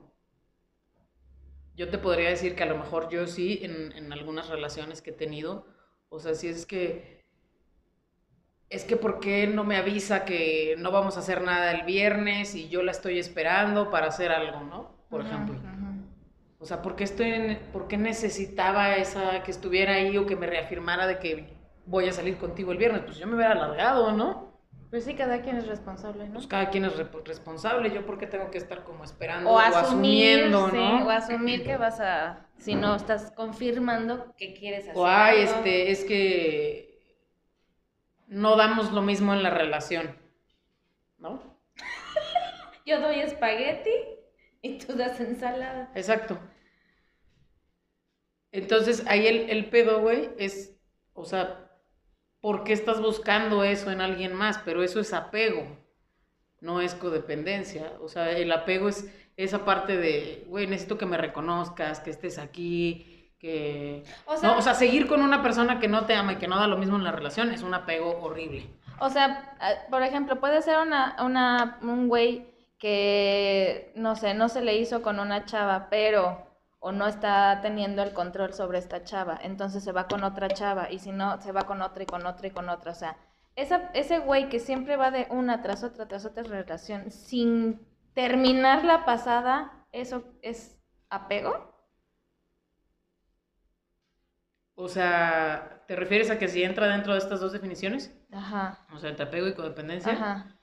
yo 1.76 1.90
te 1.90 1.98
podría 1.98 2.30
decir 2.30 2.56
que 2.56 2.62
a 2.62 2.66
lo 2.66 2.78
mejor 2.78 3.10
yo 3.10 3.26
sí, 3.26 3.60
en, 3.62 3.92
en 3.92 4.14
algunas 4.14 4.48
relaciones 4.48 5.02
que 5.02 5.10
he 5.10 5.14
tenido, 5.14 5.66
o 6.08 6.20
sea, 6.20 6.34
si 6.34 6.48
es 6.48 6.64
que, 6.64 7.13
es 8.70 8.84
que 8.84 8.96
¿por 8.96 9.20
qué 9.20 9.46
no 9.46 9.64
me 9.64 9.76
avisa 9.76 10.24
que 10.24 10.74
no 10.78 10.90
vamos 10.90 11.16
a 11.16 11.20
hacer 11.20 11.42
nada 11.42 11.70
el 11.72 11.82
viernes 11.84 12.54
y 12.54 12.68
yo 12.68 12.82
la 12.82 12.90
estoy 12.92 13.18
esperando 13.18 13.90
para 13.90 14.08
hacer 14.08 14.32
algo, 14.32 14.60
¿no? 14.62 14.94
Por 15.10 15.20
ejemplo. 15.22 15.54
O 16.58 16.66
sea, 16.66 16.80
¿por 16.82 16.96
qué, 16.96 17.04
estoy 17.04 17.30
en- 17.32 17.58
por 17.72 17.88
qué 17.88 17.96
necesitaba 17.98 18.96
esa 18.96 19.42
que 19.42 19.50
estuviera 19.50 19.94
ahí 19.94 20.16
o 20.16 20.26
que 20.26 20.36
me 20.36 20.46
reafirmara 20.46 21.06
de 21.06 21.18
que 21.18 21.54
voy 21.86 22.08
a 22.08 22.12
salir 22.12 22.38
contigo 22.38 22.72
el 22.72 22.78
viernes? 22.78 23.02
Pues 23.04 23.18
yo 23.18 23.26
me 23.26 23.34
hubiera 23.36 23.52
alargado, 23.52 24.12
¿no? 24.12 24.54
Pues 24.90 25.04
sí, 25.04 25.14
cada 25.14 25.42
quien 25.42 25.56
es 25.56 25.66
responsable, 25.66 26.26
¿no? 26.28 26.34
Pues 26.34 26.46
cada 26.46 26.70
quien 26.70 26.84
es 26.84 26.96
re- 26.96 27.08
responsable. 27.24 27.90
Yo, 27.92 28.06
¿por 28.06 28.16
qué 28.18 28.26
tengo 28.26 28.50
que 28.50 28.58
estar 28.58 28.84
como 28.84 29.04
esperando 29.04 29.50
O 29.50 29.54
o, 29.54 29.58
asumir, 29.58 30.44
asumiendo, 30.44 30.70
sí, 30.70 30.76
no? 30.76 31.06
o 31.06 31.10
asumir 31.10 31.64
que 31.64 31.76
vas 31.76 32.00
a, 32.00 32.46
si 32.58 32.74
no 32.76 32.94
estás 32.94 33.32
confirmando 33.32 34.32
que 34.36 34.54
quieres 34.54 34.88
hacer 34.88 34.94
O, 34.96 35.04
ay, 35.06 35.40
algo. 35.42 35.52
este, 35.56 35.90
es 35.90 36.04
que 36.04 36.93
no 38.26 38.56
damos 38.56 38.92
lo 38.92 39.02
mismo 39.02 39.32
en 39.32 39.42
la 39.42 39.50
relación, 39.50 40.16
¿no? 41.18 41.42
Yo 42.86 43.00
doy 43.00 43.20
espagueti 43.20 43.90
y 44.62 44.78
tú 44.78 44.94
das 44.94 45.20
ensalada. 45.20 45.90
Exacto. 45.94 46.38
Entonces, 48.52 49.04
ahí 49.06 49.26
el, 49.26 49.50
el 49.50 49.68
pedo, 49.68 50.00
güey, 50.00 50.30
es, 50.38 50.76
o 51.12 51.24
sea, 51.24 51.70
¿por 52.40 52.62
qué 52.62 52.72
estás 52.72 53.00
buscando 53.00 53.64
eso 53.64 53.90
en 53.90 54.00
alguien 54.00 54.32
más? 54.32 54.58
Pero 54.64 54.82
eso 54.82 55.00
es 55.00 55.12
apego, 55.12 55.66
no 56.60 56.80
es 56.80 56.94
codependencia. 56.94 57.92
O 58.00 58.08
sea, 58.08 58.30
el 58.30 58.52
apego 58.52 58.88
es 58.88 59.10
esa 59.36 59.64
parte 59.64 59.96
de, 59.96 60.44
güey, 60.46 60.66
necesito 60.66 60.98
que 60.98 61.06
me 61.06 61.16
reconozcas, 61.16 62.00
que 62.00 62.10
estés 62.10 62.38
aquí, 62.38 63.13
que... 63.44 64.02
O 64.24 64.38
sea, 64.38 64.48
no, 64.52 64.58
o 64.58 64.62
sea, 64.62 64.72
seguir 64.72 65.06
con 65.06 65.20
una 65.20 65.42
persona 65.42 65.78
que 65.78 65.86
no 65.86 66.06
te 66.06 66.14
ama 66.14 66.32
y 66.32 66.36
que 66.36 66.48
no 66.48 66.58
da 66.58 66.66
lo 66.66 66.78
mismo 66.78 66.96
en 66.96 67.04
la 67.04 67.12
relación 67.12 67.50
es 67.52 67.62
un 67.62 67.74
apego 67.74 68.18
horrible. 68.22 68.66
O 69.00 69.10
sea, 69.10 69.54
a- 69.60 69.90
por 69.90 70.02
ejemplo, 70.02 70.40
puede 70.40 70.62
ser 70.62 70.78
una, 70.78 71.14
una, 71.22 71.78
un 71.82 72.08
güey 72.08 72.54
que, 72.78 73.92
no 73.96 74.16
sé, 74.16 74.32
no 74.32 74.48
se 74.48 74.62
le 74.62 74.76
hizo 74.76 75.02
con 75.02 75.20
una 75.20 75.44
chava, 75.44 75.88
pero, 75.90 76.46
o 76.80 76.90
no 76.92 77.06
está 77.06 77.60
teniendo 77.60 78.02
el 78.02 78.14
control 78.14 78.54
sobre 78.54 78.78
esta 78.78 79.04
chava, 79.04 79.38
entonces 79.42 79.84
se 79.84 79.92
va 79.92 80.08
con 80.08 80.24
otra 80.24 80.48
chava, 80.48 80.90
y 80.90 80.98
si 80.98 81.12
no, 81.12 81.38
se 81.42 81.52
va 81.52 81.64
con 81.64 81.82
otra 81.82 82.02
y 82.02 82.06
con 82.06 82.24
otra 82.24 82.46
y 82.46 82.50
con 82.50 82.70
otra. 82.70 82.92
O 82.92 82.94
sea, 82.94 83.18
esa, 83.56 83.90
ese 83.92 84.20
güey 84.20 84.48
que 84.48 84.58
siempre 84.58 84.96
va 84.96 85.10
de 85.10 85.26
una 85.28 85.60
tras 85.60 85.84
otra, 85.84 86.08
tras 86.08 86.24
otra 86.24 86.44
relación, 86.44 87.10
sin 87.10 87.86
terminar 88.14 88.84
la 88.86 89.04
pasada, 89.04 89.84
¿eso 89.92 90.24
es 90.40 90.78
apego? 91.10 91.73
O 94.76 94.88
sea, 94.88 95.82
¿te 95.86 95.96
refieres 95.96 96.30
a 96.30 96.38
que 96.38 96.48
si 96.48 96.62
entra 96.62 96.88
dentro 96.88 97.12
de 97.12 97.18
estas 97.18 97.40
dos 97.40 97.52
definiciones? 97.52 98.12
Ajá, 98.32 98.78
O 98.92 98.98
sea, 98.98 99.10
entre 99.10 99.26
apego 99.26 99.46
y 99.48 99.54
codependencia. 99.54 100.12
ajá. 100.12 100.56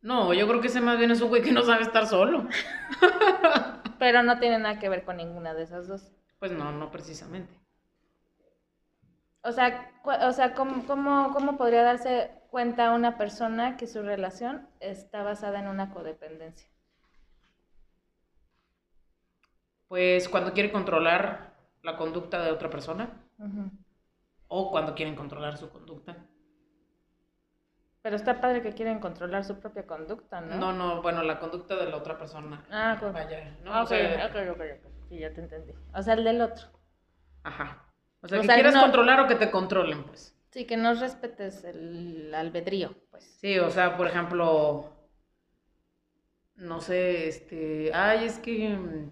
No, 0.00 0.34
yo 0.34 0.48
creo 0.48 0.60
que 0.60 0.66
ese 0.66 0.80
más 0.80 0.98
bien 0.98 1.10
es 1.12 1.20
un 1.20 1.28
güey 1.28 1.42
que 1.42 1.52
no 1.52 1.62
sabe 1.62 1.82
estar 1.82 2.06
solo. 2.06 2.48
Pero 3.98 4.22
no 4.22 4.38
tiene 4.38 4.58
nada 4.58 4.78
que 4.78 4.88
ver 4.88 5.04
con 5.04 5.16
ninguna 5.16 5.54
de 5.54 5.62
esas 5.62 5.86
dos. 5.86 6.10
Pues 6.38 6.50
no, 6.52 6.72
no 6.72 6.90
precisamente. 6.90 7.54
O 9.42 9.52
sea, 9.52 9.90
o 10.04 10.32
sea 10.32 10.54
¿cómo, 10.54 10.86
cómo, 10.86 11.32
cómo 11.32 11.56
podría 11.56 11.82
darse 11.82 12.30
cuenta 12.50 12.92
una 12.92 13.16
persona 13.16 13.76
que 13.76 13.86
su 13.86 14.02
relación 14.02 14.68
está 14.80 15.22
basada 15.22 15.60
en 15.60 15.68
una 15.68 15.90
codependencia? 15.92 16.68
Pues 19.88 20.28
cuando 20.28 20.52
quiere 20.52 20.72
controlar 20.72 21.51
la 21.82 21.96
conducta 21.96 22.42
de 22.44 22.50
otra 22.52 22.70
persona 22.70 23.10
o 24.48 24.70
cuando 24.70 24.94
quieren 24.94 25.14
controlar 25.16 25.56
su 25.56 25.70
conducta. 25.70 26.16
Pero 28.02 28.16
está 28.16 28.40
padre 28.40 28.62
que 28.62 28.72
quieren 28.72 28.98
controlar 28.98 29.44
su 29.44 29.60
propia 29.60 29.86
conducta, 29.86 30.40
¿no? 30.40 30.56
No, 30.56 30.72
no, 30.72 31.02
bueno, 31.02 31.22
la 31.22 31.38
conducta 31.38 31.76
de 31.76 31.88
la 31.88 31.96
otra 31.96 32.18
persona. 32.18 32.64
Ah, 32.70 32.98
ok. 33.00 33.12
Vaya, 33.12 33.56
¿no? 33.62 33.72
Ah, 33.72 33.82
O 33.82 33.84
ok, 33.84 33.92
ok, 33.92 34.36
ok, 34.52 34.60
ok. 34.84 34.92
Sí, 35.08 35.18
ya 35.18 35.32
te 35.32 35.40
entendí. 35.40 35.72
O 35.94 36.02
sea, 36.02 36.14
el 36.14 36.24
del 36.24 36.40
otro. 36.40 36.66
Ajá. 37.44 37.84
O 38.20 38.28
sea, 38.28 38.38
O 38.38 38.40
que 38.40 38.46
sea, 38.46 38.54
quieras 38.56 38.74
no- 38.74 38.82
controlar 38.82 39.20
o 39.20 39.28
que 39.28 39.36
te 39.36 39.50
controlen, 39.50 40.02
pues. 40.04 40.36
Sí, 40.50 40.66
que 40.66 40.76
no 40.76 40.94
respetes 40.94 41.62
el 41.64 42.34
albedrío, 42.34 42.94
pues. 43.10 43.24
Sí, 43.40 43.58
o 43.58 43.70
sea, 43.70 43.96
por 43.96 44.06
ejemplo, 44.08 44.92
no 46.56 46.80
sé, 46.80 47.28
este, 47.28 47.92
ay, 47.94 48.26
es 48.26 48.38
que, 48.38 48.68
mm, 48.68 49.10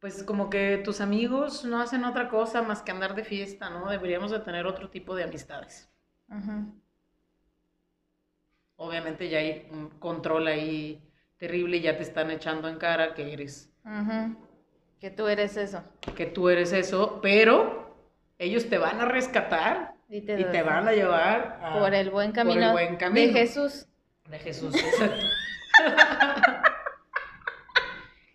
pues 0.00 0.22
como 0.22 0.48
que 0.50 0.78
tus 0.84 1.00
amigos 1.00 1.64
no 1.64 1.80
hacen 1.80 2.04
otra 2.04 2.28
cosa 2.28 2.62
más 2.62 2.82
que 2.82 2.92
andar 2.92 3.14
de 3.14 3.24
fiesta, 3.24 3.68
¿no? 3.70 3.90
Deberíamos 3.90 4.30
de 4.30 4.38
tener 4.40 4.66
otro 4.66 4.90
tipo 4.90 5.14
de 5.16 5.24
amistades. 5.24 5.88
Ujú. 6.28 6.72
Obviamente 8.76 9.28
ya 9.28 9.38
hay 9.38 9.66
un 9.72 9.88
control 9.98 10.46
ahí 10.46 11.02
terrible 11.36 11.78
y 11.78 11.80
ya 11.80 11.96
te 11.96 12.02
están 12.04 12.30
echando 12.30 12.68
en 12.68 12.76
cara 12.78 13.14
que 13.14 13.32
eres, 13.32 13.70
Ujú. 13.84 14.36
Que 15.00 15.10
tú 15.10 15.26
eres 15.28 15.56
eso. 15.56 15.82
que 16.16 16.26
tú 16.26 16.48
eres 16.48 16.72
eso, 16.72 17.18
pero 17.22 17.94
ellos 18.38 18.68
te 18.68 18.78
van 18.78 19.00
a 19.00 19.04
rescatar 19.04 19.94
Y 20.08 20.20
te, 20.22 20.40
y 20.40 20.44
te 20.44 20.62
van 20.62 20.86
a 20.88 20.92
llevar 20.92 21.58
a- 21.62 21.78
por 21.78 21.92
el 21.94 22.10
buen 22.10 22.32
por 22.32 22.40
el 22.40 22.46
camino, 22.48 22.72
buen 22.72 22.96
camino. 22.96 23.26
de 23.26 23.32
Jesús. 23.32 23.86
De 24.28 24.38
Jesús, 24.38 24.74
exacto. 24.74 25.26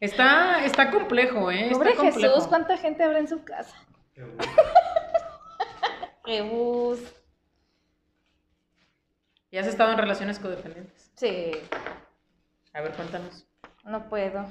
está, 0.05 0.63
está 0.65 0.91
complejo, 0.91 1.49
¿eh? 1.51 1.65
Está 1.67 1.77
Pobre 1.77 1.95
complejo. 1.95 2.33
Jesús, 2.35 2.47
¿cuánta 2.47 2.77
gente 2.77 3.03
habrá 3.03 3.19
en 3.19 3.27
su 3.27 3.43
casa? 3.43 3.75
Jesús. 6.25 6.99
¿Y 9.51 9.57
has 9.57 9.67
estado 9.67 9.91
en 9.91 9.97
relaciones 9.99 10.39
codependientes? 10.39 11.11
Sí, 11.15 11.51
A 12.73 12.81
ver, 12.81 12.91
cuéntanos. 12.93 13.45
no 13.85 14.09
puedo. 14.09 14.45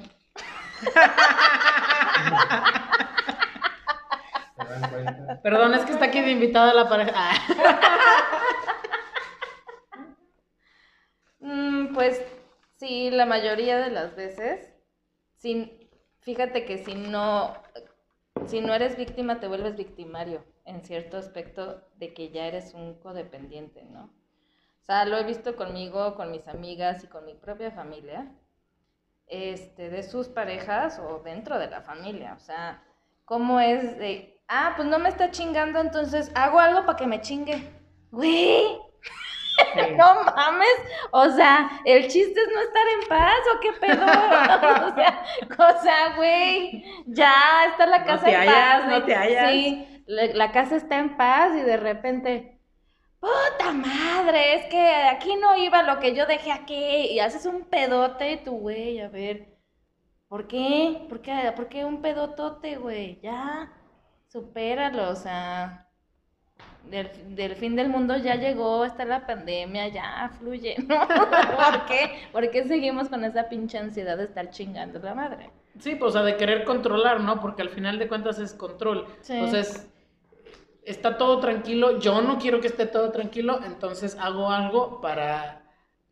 Perdón, 5.43 5.73
es 5.73 5.83
que 5.83 5.91
está 5.91 6.05
aquí 6.05 6.21
de 6.21 6.31
invitada 6.31 6.73
la 6.73 6.87
pareja. 6.89 7.31
Mm, 11.45 11.93
pues 11.93 12.21
sí, 12.77 13.09
la 13.11 13.25
mayoría 13.25 13.77
de 13.77 13.89
las 13.89 14.15
veces. 14.15 14.72
Sin, 15.43 15.89
fíjate 16.21 16.63
que 16.63 16.77
si 16.85 16.95
no, 16.95 17.53
si 18.45 18.61
no 18.61 18.73
eres 18.73 18.95
víctima, 18.95 19.41
te 19.41 19.49
vuelves 19.49 19.75
victimario 19.75 20.41
en 20.63 20.81
cierto 20.85 21.17
aspecto 21.17 21.81
de 21.97 22.13
que 22.13 22.29
ya 22.29 22.45
eres 22.45 22.73
un 22.73 22.97
codependiente, 23.01 23.83
¿no? 23.83 24.05
O 24.05 24.85
sea, 24.85 25.03
lo 25.03 25.17
he 25.17 25.25
visto 25.25 25.57
conmigo, 25.57 26.15
con 26.15 26.31
mis 26.31 26.47
amigas 26.47 27.03
y 27.03 27.07
con 27.07 27.25
mi 27.25 27.33
propia 27.33 27.71
familia, 27.71 28.31
este, 29.27 29.89
de 29.89 30.03
sus 30.03 30.29
parejas 30.29 30.97
o 30.99 31.19
dentro 31.19 31.59
de 31.59 31.69
la 31.69 31.81
familia. 31.81 32.35
O 32.37 32.39
sea, 32.39 32.81
cómo 33.25 33.59
es 33.59 33.97
de, 33.97 34.41
ah, 34.47 34.71
pues 34.77 34.87
no 34.87 34.97
me 34.97 35.09
está 35.09 35.29
chingando, 35.29 35.81
entonces 35.81 36.31
hago 36.35 36.61
algo 36.61 36.85
para 36.85 36.97
que 36.97 37.07
me 37.07 37.19
chingue. 37.19 37.69
Güey, 38.11 38.77
no 39.97 40.23
mames, 40.23 40.67
o 41.11 41.29
sea, 41.29 41.81
el 41.85 42.07
chiste 42.07 42.39
es 42.41 42.47
no 42.53 42.61
estar 42.61 42.83
en 43.01 43.07
paz 43.07 43.39
o 43.55 43.59
qué 43.59 43.73
pedo. 43.73 44.05
o 44.91 44.95
sea, 44.95 45.23
o 45.57 45.81
sea, 45.81 46.15
güey, 46.15 46.83
ya 47.05 47.65
está 47.69 47.85
la 47.85 48.05
No 48.05 48.05
casa 48.05 48.23
te 48.23 48.31
en 48.31 48.41
hallas, 48.41 48.85
paz. 48.85 48.85
no 48.85 49.03
te 49.03 49.15
hallas. 49.15 49.51
Sí, 49.51 50.03
la, 50.07 50.25
la 50.27 50.51
casa 50.51 50.75
está 50.75 50.99
en 50.99 51.17
paz 51.17 51.51
y 51.55 51.61
de 51.61 51.77
repente, 51.77 52.59
puta 53.19 53.73
madre, 53.73 54.55
es 54.55 54.65
que 54.67 54.79
aquí 55.11 55.35
no 55.37 55.55
iba 55.57 55.83
lo 55.83 55.99
que 55.99 56.15
yo 56.15 56.25
dejé 56.25 56.51
aquí 56.51 56.75
y 57.11 57.19
haces 57.19 57.45
un 57.45 57.65
pedote 57.69 58.33
y 58.33 58.43
tu 58.43 58.53
güey, 58.59 58.99
a 59.01 59.09
ver, 59.09 59.57
¿por 60.27 60.47
qué? 60.47 61.05
¿Por 61.09 61.21
qué, 61.21 61.53
¿Por 61.55 61.69
qué 61.69 61.85
un 61.85 62.01
pedotote, 62.01 62.77
güey? 62.77 63.19
Ya, 63.21 63.71
supéralo, 64.29 65.09
o 65.11 65.15
sea 65.15 65.82
del, 66.89 67.09
del 67.35 67.55
fin 67.55 67.75
del 67.75 67.89
mundo 67.89 68.17
ya 68.17 68.35
llegó, 68.35 68.85
está 68.85 69.05
la 69.05 69.25
pandemia, 69.25 69.87
ya 69.87 70.29
fluye, 70.39 70.75
¿no? 70.87 71.07
¿Por 71.07 71.85
qué? 71.87 72.11
¿Por 72.31 72.49
qué 72.51 72.63
seguimos 72.65 73.09
con 73.09 73.23
esa 73.25 73.49
pinche 73.49 73.77
ansiedad 73.77 74.17
de 74.17 74.25
estar 74.25 74.49
chingando 74.49 74.99
la 74.99 75.13
madre? 75.15 75.49
Sí, 75.79 75.95
pues, 75.95 76.09
o 76.09 76.13
sea, 76.13 76.23
de 76.23 76.35
querer 76.37 76.63
controlar, 76.65 77.19
¿no? 77.21 77.39
Porque 77.41 77.61
al 77.63 77.69
final 77.69 77.97
de 77.97 78.07
cuentas 78.07 78.37
es 78.37 78.53
control. 78.53 79.07
Sí. 79.21 79.33
Entonces, 79.33 79.89
está 80.85 81.17
todo 81.17 81.39
tranquilo, 81.39 81.99
yo 81.99 82.21
no 82.21 82.37
quiero 82.37 82.59
que 82.61 82.67
esté 82.67 82.85
todo 82.85 83.11
tranquilo, 83.11 83.59
entonces 83.65 84.15
hago 84.19 84.51
algo 84.51 84.99
para, 85.01 85.61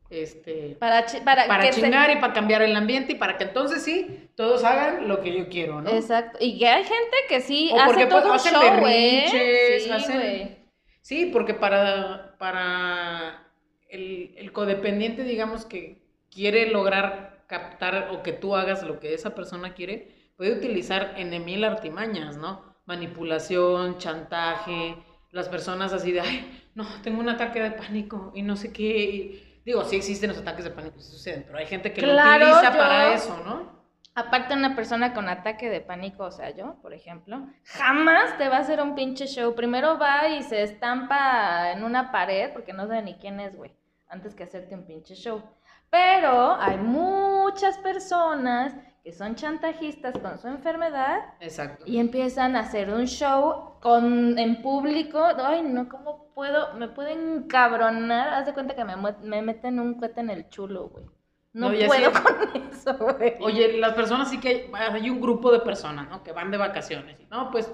este, 0.09 0.77
Para, 0.79 1.05
para, 1.23 1.45
para 1.47 1.63
que 1.65 1.73
se- 1.73 1.81
chingar 1.81 2.09
y 2.09 2.15
para 2.19 2.33
cambiar 2.33 2.61
el 2.63 2.75
ambiente 2.75 3.11
y 3.11 3.15
para 3.15 3.37
que 3.37 3.43
entonces 3.43 3.83
sí, 3.83 4.29
todos 4.35 4.63
hagan 4.63 5.07
lo 5.07 5.21
que 5.21 5.37
yo 5.37 5.47
quiero, 5.49 5.81
¿no? 5.81 5.89
Exacto. 5.91 6.37
Y 6.41 6.57
que 6.57 6.67
hay 6.67 6.83
gente 6.83 7.17
que 7.29 7.41
sí 7.41 7.69
O 7.73 7.75
hace 7.79 7.85
porque, 7.87 8.05
todo 8.07 8.29
un 8.29 8.35
hacen 8.35 8.53
show, 8.53 8.63
¿eh? 8.63 8.71
berrinches, 8.71 9.83
Sí, 9.83 9.89
hacen- 9.91 10.19
güey. 10.19 10.60
Sí, 11.01 11.29
porque 11.33 11.53
para, 11.53 12.37
para 12.37 13.51
el, 13.89 14.33
el 14.37 14.51
codependiente, 14.51 15.23
digamos 15.23 15.65
que 15.65 16.01
quiere 16.29 16.67
lograr 16.71 17.43
captar 17.47 18.09
o 18.11 18.23
que 18.23 18.33
tú 18.33 18.55
hagas 18.55 18.83
lo 18.83 18.99
que 18.99 19.13
esa 19.13 19.35
persona 19.35 19.73
quiere, 19.73 20.31
puede 20.37 20.53
utilizar 20.53 21.15
en 21.17 21.43
mil 21.43 21.63
artimañas, 21.63 22.37
¿no? 22.37 22.63
Manipulación, 22.85 23.97
chantaje, 23.97 24.95
las 25.31 25.49
personas 25.49 25.91
así 25.93 26.11
de, 26.11 26.21
ay, 26.21 26.69
no, 26.75 26.85
tengo 27.03 27.19
un 27.19 27.29
ataque 27.29 27.61
de 27.61 27.71
pánico 27.71 28.31
y 28.35 28.41
no 28.43 28.55
sé 28.55 28.71
qué. 28.71 29.61
digo, 29.65 29.83
sí 29.85 29.95
existen 29.97 30.29
los 30.29 30.39
ataques 30.39 30.65
de 30.65 30.71
pánico, 30.71 30.99
sí 30.99 31.11
suceden, 31.11 31.43
pero 31.45 31.57
hay 31.57 31.65
gente 31.65 31.93
que 31.93 32.01
Claro, 32.01 32.13
lo 32.45 32.49
utiliza 32.49 32.71
yo- 32.73 32.77
para 32.77 33.13
eso, 33.15 33.37
¿no? 33.43 33.80
Aparte 34.13 34.53
una 34.53 34.75
persona 34.75 35.13
con 35.13 35.29
ataque 35.29 35.69
de 35.69 35.79
pánico, 35.79 36.25
o 36.25 36.31
sea, 36.31 36.49
yo, 36.49 36.75
por 36.81 36.93
ejemplo, 36.93 37.47
jamás 37.63 38.37
te 38.37 38.49
va 38.49 38.57
a 38.57 38.59
hacer 38.59 38.81
un 38.81 38.93
pinche 38.93 39.25
show. 39.25 39.55
Primero 39.55 39.97
va 39.97 40.27
y 40.27 40.43
se 40.43 40.63
estampa 40.63 41.71
en 41.71 41.83
una 41.85 42.11
pared, 42.11 42.51
porque 42.51 42.73
no 42.73 42.87
sabe 42.87 43.03
ni 43.03 43.15
quién 43.15 43.39
es, 43.39 43.55
güey, 43.55 43.71
antes 44.09 44.35
que 44.35 44.43
hacerte 44.43 44.75
un 44.75 44.85
pinche 44.85 45.15
show. 45.15 45.41
Pero 45.89 46.55
hay 46.55 46.77
muchas 46.77 47.77
personas 47.77 48.73
que 49.03 49.13
son 49.13 49.35
chantajistas 49.35 50.17
con 50.17 50.37
su 50.37 50.47
enfermedad 50.47 51.19
Exacto. 51.39 51.83
y 51.87 51.97
empiezan 51.97 52.55
a 52.55 52.61
hacer 52.61 52.89
un 52.89 53.07
show 53.07 53.79
con, 53.81 54.37
en 54.37 54.61
público. 54.61 55.25
Ay, 55.37 55.63
no, 55.63 55.87
¿cómo 55.89 56.31
puedo? 56.35 56.73
Me 56.73 56.87
pueden 56.89 57.47
cabronar. 57.47 58.29
Haz 58.33 58.45
de 58.45 58.53
cuenta 58.53 58.75
que 58.75 58.83
me, 58.83 58.95
me 58.95 59.41
meten 59.41 59.79
un 59.79 59.95
cohete 59.95 60.19
en 60.19 60.29
el 60.29 60.49
chulo, 60.49 60.89
güey. 60.89 61.05
No, 61.53 61.69
puedo 61.69 62.11
con 62.11 62.71
eso, 62.71 62.97
güey. 62.97 63.35
Oye, 63.41 63.77
las 63.77 63.93
personas 63.93 64.29
sí 64.29 64.39
que 64.39 64.69
hay, 64.73 64.93
hay 64.93 65.09
un 65.09 65.19
grupo 65.19 65.51
de 65.51 65.59
personas, 65.59 66.09
¿no? 66.09 66.23
Que 66.23 66.31
van 66.31 66.49
de 66.49 66.57
vacaciones. 66.57 67.17
No, 67.29 67.51
pues 67.51 67.71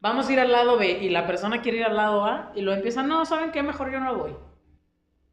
vamos 0.00 0.28
a 0.28 0.32
ir 0.32 0.40
al 0.40 0.50
lado 0.50 0.76
B 0.76 0.98
y 1.00 1.08
la 1.08 1.26
persona 1.26 1.62
quiere 1.62 1.78
ir 1.78 1.84
al 1.84 1.96
lado 1.96 2.24
A 2.24 2.52
y 2.54 2.62
lo 2.62 2.72
empiezan, 2.72 3.08
no, 3.08 3.24
¿saben 3.24 3.52
qué? 3.52 3.62
Mejor 3.62 3.92
yo 3.92 4.00
no 4.00 4.16
voy. 4.16 4.34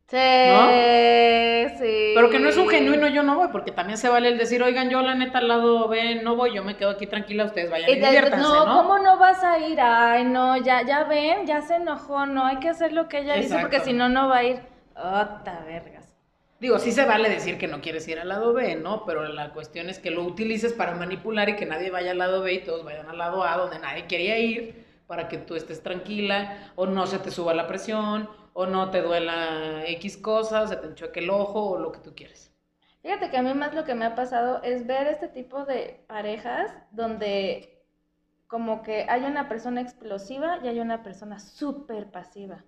Sí, 0.08 0.18
¿No? 0.18 0.70
sí. 1.78 2.14
Pero 2.16 2.32
que 2.32 2.40
no 2.40 2.50
es 2.50 2.58
un 2.58 2.68
genuino 2.68 3.08
yo 3.08 3.22
no 3.22 3.36
voy, 3.36 3.50
porque 3.52 3.72
también 3.72 3.98
se 3.98 4.10
vale 4.10 4.30
el 4.30 4.40
decir, 4.40 4.64
oigan, 4.64 4.90
yo 4.90 5.04
la 5.04 5.14
neta 5.14 5.38
al 5.38 5.48
lado 5.48 5.88
B 5.88 6.22
no 6.24 6.36
voy, 6.36 6.56
yo 6.56 6.64
me 6.64 6.78
quedo 6.78 6.90
aquí 6.90 7.06
tranquila, 7.06 7.46
ustedes 7.46 7.70
vayan 7.70 7.92
y, 7.92 7.96
diviértanse, 7.96 8.38
no, 8.42 8.66
¿no? 8.66 8.82
¿cómo 8.82 8.98
no 8.98 9.20
vas 9.20 9.44
a 9.44 9.60
ir? 9.60 9.80
Ay, 9.80 10.24
no, 10.24 10.58
ya, 10.58 10.82
ya 10.82 11.04
ven, 11.04 11.46
ya 11.46 11.62
se 11.62 11.76
enojó, 11.76 12.26
no, 12.26 12.44
hay 12.46 12.58
que 12.58 12.70
hacer 12.70 12.92
lo 12.92 13.08
que 13.08 13.20
ella 13.20 13.36
dice 13.36 13.60
porque 13.60 13.78
Exacto. 13.78 13.92
si 13.92 13.94
no, 13.94 14.10
no 14.10 14.30
va 14.30 14.38
a 14.38 14.44
ir. 14.46 14.60
Ota 14.96 15.64
vergas. 15.68 15.99
Digo, 16.60 16.78
sí 16.78 16.92
se 16.92 17.06
vale 17.06 17.30
decir 17.30 17.58
que 17.58 17.68
no 17.68 17.80
quieres 17.80 18.06
ir 18.10 18.20
al 18.20 18.28
lado 18.28 18.52
B, 18.54 18.76
¿no? 18.76 19.06
Pero 19.06 19.26
la 19.30 19.54
cuestión 19.54 19.90
es 19.90 19.98
que 20.00 20.12
lo 20.12 20.24
utilices 20.24 20.74
para 20.74 20.94
manipular 20.94 21.48
y 21.48 21.56
que 21.56 21.66
nadie 21.66 21.90
vaya 21.90 22.12
al 22.12 22.18
lado 22.18 22.42
B 22.42 22.54
y 22.54 22.64
todos 22.64 22.84
vayan 22.84 23.08
al 23.08 23.18
lado 23.18 23.44
A 23.46 23.56
donde 23.56 23.80
nadie 23.80 24.08
quería 24.08 24.38
ir 24.38 24.86
para 25.08 25.30
que 25.30 25.38
tú 25.38 25.56
estés 25.56 25.82
tranquila 25.82 26.72
o 26.76 26.86
no 26.86 27.08
se 27.08 27.20
te 27.20 27.32
suba 27.32 27.54
la 27.54 27.66
presión 27.66 28.30
o 28.52 28.66
no 28.66 28.92
te 28.92 29.02
duela 29.02 29.84
X 29.88 30.18
cosas, 30.18 30.70
se 30.70 30.76
te 30.76 30.88
enchueque 30.88 31.22
el 31.22 31.30
ojo 31.30 31.72
o 31.72 31.80
lo 31.80 31.94
que 31.94 32.00
tú 32.00 32.14
quieres. 32.14 32.52
Fíjate 33.02 33.30
que 33.30 33.38
a 33.38 33.42
mí 33.42 33.54
más 33.54 33.74
lo 33.74 33.86
que 33.86 33.96
me 33.96 34.06
ha 34.06 34.16
pasado 34.16 34.62
es 34.62 34.86
ver 34.86 35.08
este 35.08 35.30
tipo 35.30 35.64
de 35.64 36.04
parejas 36.08 36.72
donde 36.92 37.82
como 38.48 38.82
que 38.84 39.06
hay 39.08 39.24
una 39.24 39.48
persona 39.48 39.80
explosiva 39.80 40.60
y 40.62 40.68
hay 40.68 40.82
una 40.82 41.04
persona 41.04 41.40
súper 41.40 42.12
pasiva. 42.12 42.66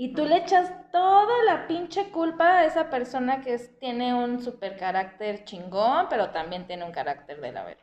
Y 0.00 0.14
tú 0.14 0.24
le 0.24 0.36
echas 0.36 0.70
toda 0.92 1.42
la 1.44 1.66
pinche 1.66 2.10
culpa 2.10 2.58
a 2.58 2.64
esa 2.64 2.88
persona 2.88 3.40
que 3.40 3.54
es- 3.54 3.76
tiene 3.80 4.14
un 4.14 4.40
super 4.40 4.76
carácter 4.76 5.44
chingón, 5.44 6.06
pero 6.08 6.30
también 6.30 6.66
tiene 6.68 6.84
un 6.84 6.92
carácter 6.92 7.40
de 7.40 7.50
la 7.50 7.64
verga. 7.64 7.82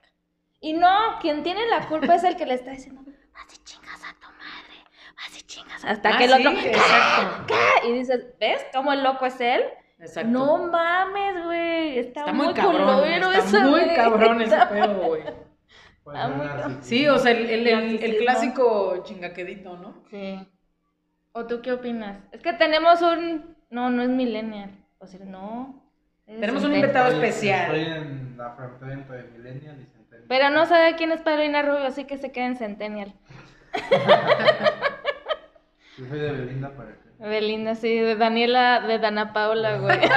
Y 0.62 0.72
no, 0.74 1.20
quien 1.22 1.44
tiene 1.44 1.68
la 1.68 1.88
culpa 1.88 2.16
es 2.16 2.24
el 2.24 2.38
que 2.38 2.46
le 2.46 2.54
está 2.54 2.72
diciendo, 2.72 3.02
vas 3.34 3.54
y 3.54 3.64
chingas 3.66 4.02
a 4.02 4.14
tu 4.14 4.28
madre, 4.30 4.78
vas 5.18 5.38
y 5.40 5.44
chingas. 5.46 5.84
Hasta 5.84 6.10
Ah, 6.10 6.18
que 6.18 6.24
el 6.24 6.34
sí, 6.34 6.48
otro, 6.48 6.60
exacto. 6.62 7.54
Y 7.86 7.92
dices, 7.92 8.26
¿ves 8.40 8.66
cómo 8.74 8.94
el 8.94 9.04
loco 9.04 9.26
es 9.26 9.40
él? 9.42 9.64
Exacto. 10.00 10.30
No 10.30 10.58
mames, 10.70 11.44
güey. 11.46 12.00
Está, 12.00 12.22
está 12.22 12.34
muy, 12.34 12.46
muy 12.46 12.54
cabrón, 12.56 13.00
culero 13.00 13.32
está 13.34 13.58
eso, 13.58 13.70
muy 13.70 13.82
güey. 13.82 13.96
cabrón 13.96 14.42
ese 14.42 14.58
pedo, 14.68 14.94
güey. 15.08 15.24
Narcisismo. 16.06 16.82
Sí, 16.82 17.08
o 17.08 17.18
sea, 17.18 17.32
el, 17.32 17.50
el- 17.50 17.50
el- 17.50 17.68
el 17.68 17.82
Narcisismo. 17.92 18.18
clásico 18.20 19.04
chingaquedito, 19.04 19.78
¿no? 19.78 20.04
Sí. 20.10 20.48
¿O 21.38 21.46
tú 21.48 21.62
qué 21.62 21.74
opinas? 21.74 22.18
Es 22.32 22.42
que 22.42 22.54
tenemos 22.54 23.02
un... 23.02 23.58
No, 23.70 23.90
no 23.90 24.02
es 24.04 24.08
millennial. 24.10 24.70
O 25.00 25.06
sea, 25.08 25.20
no. 25.26 25.84
Tenemos 26.26 26.64
un 26.64 26.74
invitado 26.74 27.10
Estoy- 27.10 27.26
especial. 27.26 27.76
Estoy 27.76 27.94
en 27.94 28.38
la 28.38 28.52
frontera 28.52 28.94
entre 28.94 29.24
Millennial 29.24 29.82
y 29.82 29.86
Centennial. 29.86 30.26
Pero 30.30 30.50
no 30.50 30.66
sabe 30.66 30.96
quién 30.96 31.12
es 31.12 31.20
Paulina 31.22 31.62
Rubio, 31.62 31.86
así 31.88 32.06
que 32.06 32.18
se 32.18 32.32
queda 32.32 32.46
en 32.46 32.56
Centennial. 32.56 33.14
Yo 35.98 36.06
soy 36.08 36.20
de 36.20 36.32
Belinda 36.32 36.70
para 36.72 36.90
acá. 36.92 37.00
Belinda, 37.20 37.76
sí, 37.76 38.00
de 38.00 38.16
Daniela, 38.16 38.80
de 38.88 38.98
Dana 39.00 39.34
Paula, 39.34 39.78
güey. 39.80 40.00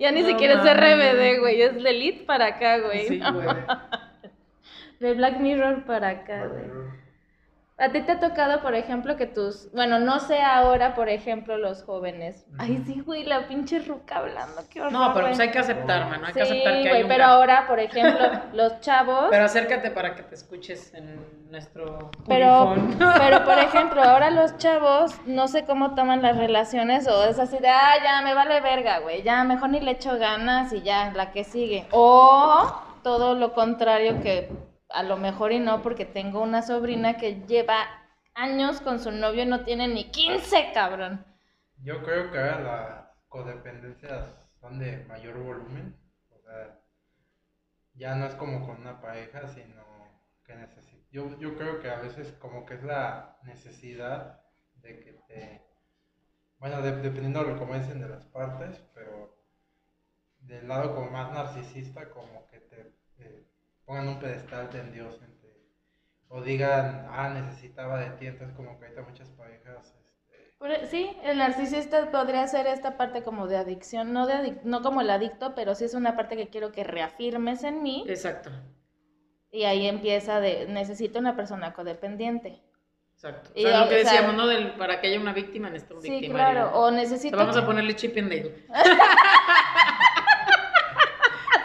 Ya 0.00 0.10
ni 0.10 0.22
No 0.22 0.28
siquiera 0.28 0.54
es. 0.54 0.60
RBD, 0.76 1.38
güey. 1.40 1.62
Es 1.62 1.80
de 1.82 1.88
Elite 1.90 2.24
para 2.24 2.46
acá, 2.46 2.78
güey. 2.80 3.06
Sí, 3.08 3.20
güey. 3.32 3.46
De 4.98 5.14
Black 5.14 5.38
Mirror 5.38 5.84
para 5.84 6.08
acá, 6.08 6.46
güey. 6.48 6.64
A 7.76 7.88
ti 7.88 8.02
te 8.02 8.12
ha 8.12 8.20
tocado, 8.20 8.62
por 8.62 8.76
ejemplo, 8.76 9.16
que 9.16 9.26
tus, 9.26 9.68
bueno, 9.72 9.98
no 9.98 10.20
sé 10.20 10.40
ahora, 10.40 10.94
por 10.94 11.08
ejemplo, 11.08 11.58
los 11.58 11.82
jóvenes. 11.82 12.46
Ay, 12.56 12.80
sí, 12.86 13.00
güey, 13.00 13.24
la 13.24 13.48
pinche 13.48 13.80
ruca 13.80 14.18
hablando, 14.18 14.62
qué 14.70 14.80
horror. 14.80 14.92
No, 14.92 15.12
pero 15.12 15.26
pues 15.26 15.40
hay 15.40 15.50
que 15.50 15.58
aceptar, 15.58 16.08
mano. 16.08 16.24
Hay 16.24 16.32
Sí, 16.34 16.38
que 16.38 16.42
aceptar 16.42 16.72
que 16.74 16.78
hay 16.78 16.88
güey, 16.88 17.02
un 17.02 17.08
pero 17.08 17.24
ahora, 17.24 17.66
por 17.66 17.80
ejemplo, 17.80 18.26
los 18.52 18.80
chavos. 18.80 19.26
Pero 19.28 19.44
acércate 19.44 19.90
para 19.90 20.14
que 20.14 20.22
te 20.22 20.36
escuches 20.36 20.94
en 20.94 21.50
nuestro 21.50 22.12
Pero, 22.28 22.76
pero, 23.18 23.44
por 23.44 23.58
ejemplo, 23.58 24.00
ahora 24.04 24.30
los 24.30 24.56
chavos 24.56 25.12
no 25.26 25.48
sé 25.48 25.64
cómo 25.64 25.96
toman 25.96 26.22
las 26.22 26.36
relaciones 26.36 27.08
o 27.08 27.24
es 27.24 27.40
así 27.40 27.58
de, 27.58 27.68
ah, 27.70 27.94
ya 28.04 28.22
me 28.22 28.34
vale 28.34 28.60
verga, 28.60 29.00
güey, 29.00 29.24
ya 29.24 29.42
mejor 29.42 29.70
ni 29.70 29.80
le 29.80 29.90
echo 29.90 30.16
ganas 30.16 30.72
y 30.72 30.82
ya, 30.82 31.10
la 31.12 31.32
que 31.32 31.42
sigue. 31.42 31.88
O 31.90 32.72
todo 33.02 33.34
lo 33.34 33.52
contrario 33.52 34.20
que 34.22 34.48
a 34.94 35.02
lo 35.02 35.16
mejor 35.16 35.52
y 35.52 35.58
no, 35.60 35.82
porque 35.82 36.04
tengo 36.04 36.40
una 36.42 36.62
sobrina 36.62 37.16
que 37.16 37.44
lleva 37.46 37.84
años 38.34 38.80
con 38.80 39.00
su 39.00 39.10
novio 39.10 39.42
y 39.42 39.46
no 39.46 39.64
tiene 39.64 39.88
ni 39.88 40.10
15, 40.10 40.72
cabrón. 40.72 41.24
Yo 41.82 42.02
creo 42.02 42.30
que 42.30 42.38
ahora 42.38 42.60
las 42.60 43.08
codependencias 43.28 44.48
son 44.60 44.78
de 44.78 45.04
mayor 45.04 45.38
volumen. 45.38 45.96
O 46.30 46.38
sea, 46.40 46.80
ya 47.94 48.14
no 48.14 48.26
es 48.26 48.34
como 48.34 48.66
con 48.66 48.80
una 48.80 49.00
pareja, 49.00 49.46
sino 49.48 49.82
que 50.44 50.54
necesito. 50.54 51.04
Yo, 51.10 51.38
yo 51.38 51.56
creo 51.56 51.80
que 51.80 51.90
a 51.90 52.00
veces 52.00 52.32
como 52.40 52.66
que 52.66 52.74
es 52.74 52.82
la 52.82 53.38
necesidad 53.44 54.40
de 54.76 55.00
que 55.00 55.12
te... 55.28 55.62
Bueno, 56.58 56.82
de- 56.82 56.96
dependiendo 57.02 57.44
de 57.44 57.54
lo 57.54 57.74
dicen 57.74 58.00
de 58.00 58.08
las 58.08 58.24
partes, 58.26 58.80
pero 58.94 59.36
del 60.40 60.68
lado 60.68 60.94
como 60.94 61.10
más 61.10 61.32
narcisista, 61.32 62.10
como 62.10 62.46
que 62.48 62.58
te 62.60 62.94
pongan 63.84 64.08
un 64.08 64.18
pedestal 64.20 64.70
de 64.72 64.82
Dios 64.90 65.20
o 66.28 66.40
digan, 66.42 67.06
ah, 67.10 67.28
necesitaba 67.28 67.98
de 68.00 68.10
ti, 68.16 68.26
entonces 68.26 68.56
como 68.56 68.78
que 68.78 68.86
ahorita 68.86 69.02
muchas 69.02 69.28
parejas... 69.30 69.94
Este, 70.60 70.84
e, 70.84 70.86
Sí, 70.88 71.16
el 71.22 71.38
narcisista 71.38 72.10
podría 72.10 72.46
ser 72.48 72.66
esta 72.66 72.96
parte 72.96 73.22
como 73.22 73.46
de 73.46 73.56
adicción, 73.56 74.12
no, 74.12 74.26
de 74.26 74.34
adic- 74.34 74.62
no 74.64 74.82
como 74.82 75.00
el 75.00 75.10
adicto, 75.10 75.54
pero 75.54 75.74
sí 75.74 75.84
es 75.84 75.94
una 75.94 76.16
parte 76.16 76.36
que 76.36 76.48
quiero 76.48 76.72
que 76.72 76.82
reafirmes 76.82 77.62
en 77.62 77.82
mí. 77.82 78.04
Exacto, 78.08 78.50
Y 79.52 79.64
ahí 79.64 79.86
empieza 79.86 80.40
de, 80.40 80.66
necesito 80.66 81.18
una 81.20 81.36
persona 81.36 81.72
codependiente. 81.74 82.60
exacto. 83.14 83.50
O 83.54 83.58
Y, 83.58 83.62
sea, 83.62 83.80
lo 83.84 83.88
que 83.88 83.94
o 83.96 83.98
sea- 84.02 84.12
decíamos, 84.12 84.34
¿no? 84.34 84.46
Del, 84.48 84.72
para 84.72 85.00
que 85.00 85.06
haya 85.08 85.20
una 85.20 85.34
víctima 85.34 85.68
necesita 85.70 85.94
un 85.94 86.02
Sí, 86.02 86.10
victimario. 86.10 86.52
claro. 86.62 86.76
O 86.80 86.86
O 86.86 86.88
sea, 86.88 86.96
necesito... 86.98 87.36
vamos 87.36 87.56
a 87.56 87.64
ponerle 87.66 87.94
Chip 87.94 88.16
and 88.18 88.28
Dale. 88.30 88.64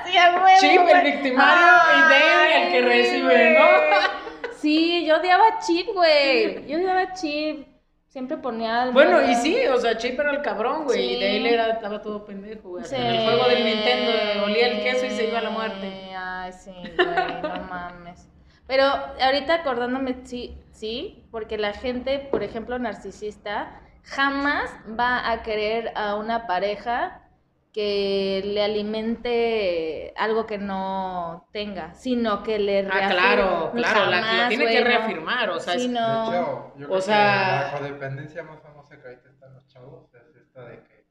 Sí, 0.05 0.17
a 0.17 0.35
huevo, 0.35 0.47
Chip, 0.59 0.81
el 0.87 1.03
victimario, 1.03 1.67
y 1.97 2.01
Dale, 2.01 2.63
el 2.63 2.71
que 2.71 2.81
recibe, 2.81 3.59
¿no? 3.59 4.09
Sí, 4.59 5.05
yo 5.05 5.17
odiaba 5.17 5.47
a 5.47 5.59
Chip, 5.59 5.87
güey. 5.93 6.67
Yo 6.67 6.77
odiaba 6.77 7.13
Chip. 7.13 7.67
Siempre 8.07 8.37
ponía... 8.37 8.89
Bueno, 8.91 9.21
y 9.21 9.35
sí, 9.35 9.67
o 9.67 9.77
sea, 9.77 9.95
Chip 9.97 10.19
era 10.19 10.31
el 10.31 10.41
cabrón, 10.41 10.85
güey. 10.85 10.97
Sí. 10.97 11.15
Y 11.15 11.21
Dale 11.21 11.53
era, 11.53 11.69
estaba 11.73 12.01
todo 12.01 12.25
pendejo, 12.25 12.69
güey. 12.69 12.83
Sí. 12.83 12.95
En 12.95 13.05
el 13.05 13.23
juego 13.23 13.47
del 13.49 13.63
Nintendo 13.65 14.43
olía 14.45 14.67
el 14.67 14.83
queso 14.83 15.05
y 15.05 15.11
se 15.11 15.27
iba 15.27 15.39
a 15.39 15.43
la 15.43 15.49
muerte. 15.51 16.11
Ay, 16.17 16.51
sí, 16.51 16.71
güey, 16.71 17.41
no 17.41 17.63
mames. 17.69 18.27
Pero 18.67 18.83
ahorita 18.83 19.55
acordándome, 19.55 20.17
sí, 20.23 20.57
sí, 20.71 21.23
porque 21.31 21.57
la 21.57 21.73
gente, 21.73 22.19
por 22.19 22.43
ejemplo, 22.43 22.77
narcisista, 22.77 23.79
jamás 24.03 24.71
va 24.99 25.31
a 25.31 25.41
querer 25.43 25.91
a 25.95 26.15
una 26.15 26.47
pareja 26.47 27.21
que 27.73 28.41
le 28.45 28.63
alimente 28.63 30.13
algo 30.17 30.45
que 30.47 30.57
no 30.57 31.47
tenga, 31.53 31.93
sino 31.93 32.41
que 32.43 32.57
le 32.59 32.79
Ah, 32.79 32.83
reafirme. 32.91 33.13
claro, 33.15 33.71
claro, 33.73 34.05
la, 34.05 34.09
la 34.19 34.23
Jamás, 34.23 34.49
tiene 34.49 34.63
güey, 34.65 34.77
que 34.77 34.83
reafirmar, 34.83 35.49
o 35.51 35.59
sea, 35.59 35.73
es- 35.75 35.87
no. 35.87 36.31
De 36.31 36.37
hecho, 36.37 36.73
yo 36.77 36.85
O 36.85 36.89
creo 36.89 37.01
sea- 37.01 37.69
que 37.69 37.73
la 37.73 37.79
codependencia 37.79 38.43
más 38.43 38.59
famosa 38.61 38.97
que 38.99 39.07
ahorita 39.07 39.29
están 39.29 39.53
los 39.53 39.67
chavos 39.67 40.13
es 40.15 40.35
esta 40.35 40.61
de 40.65 40.83
que 40.83 41.05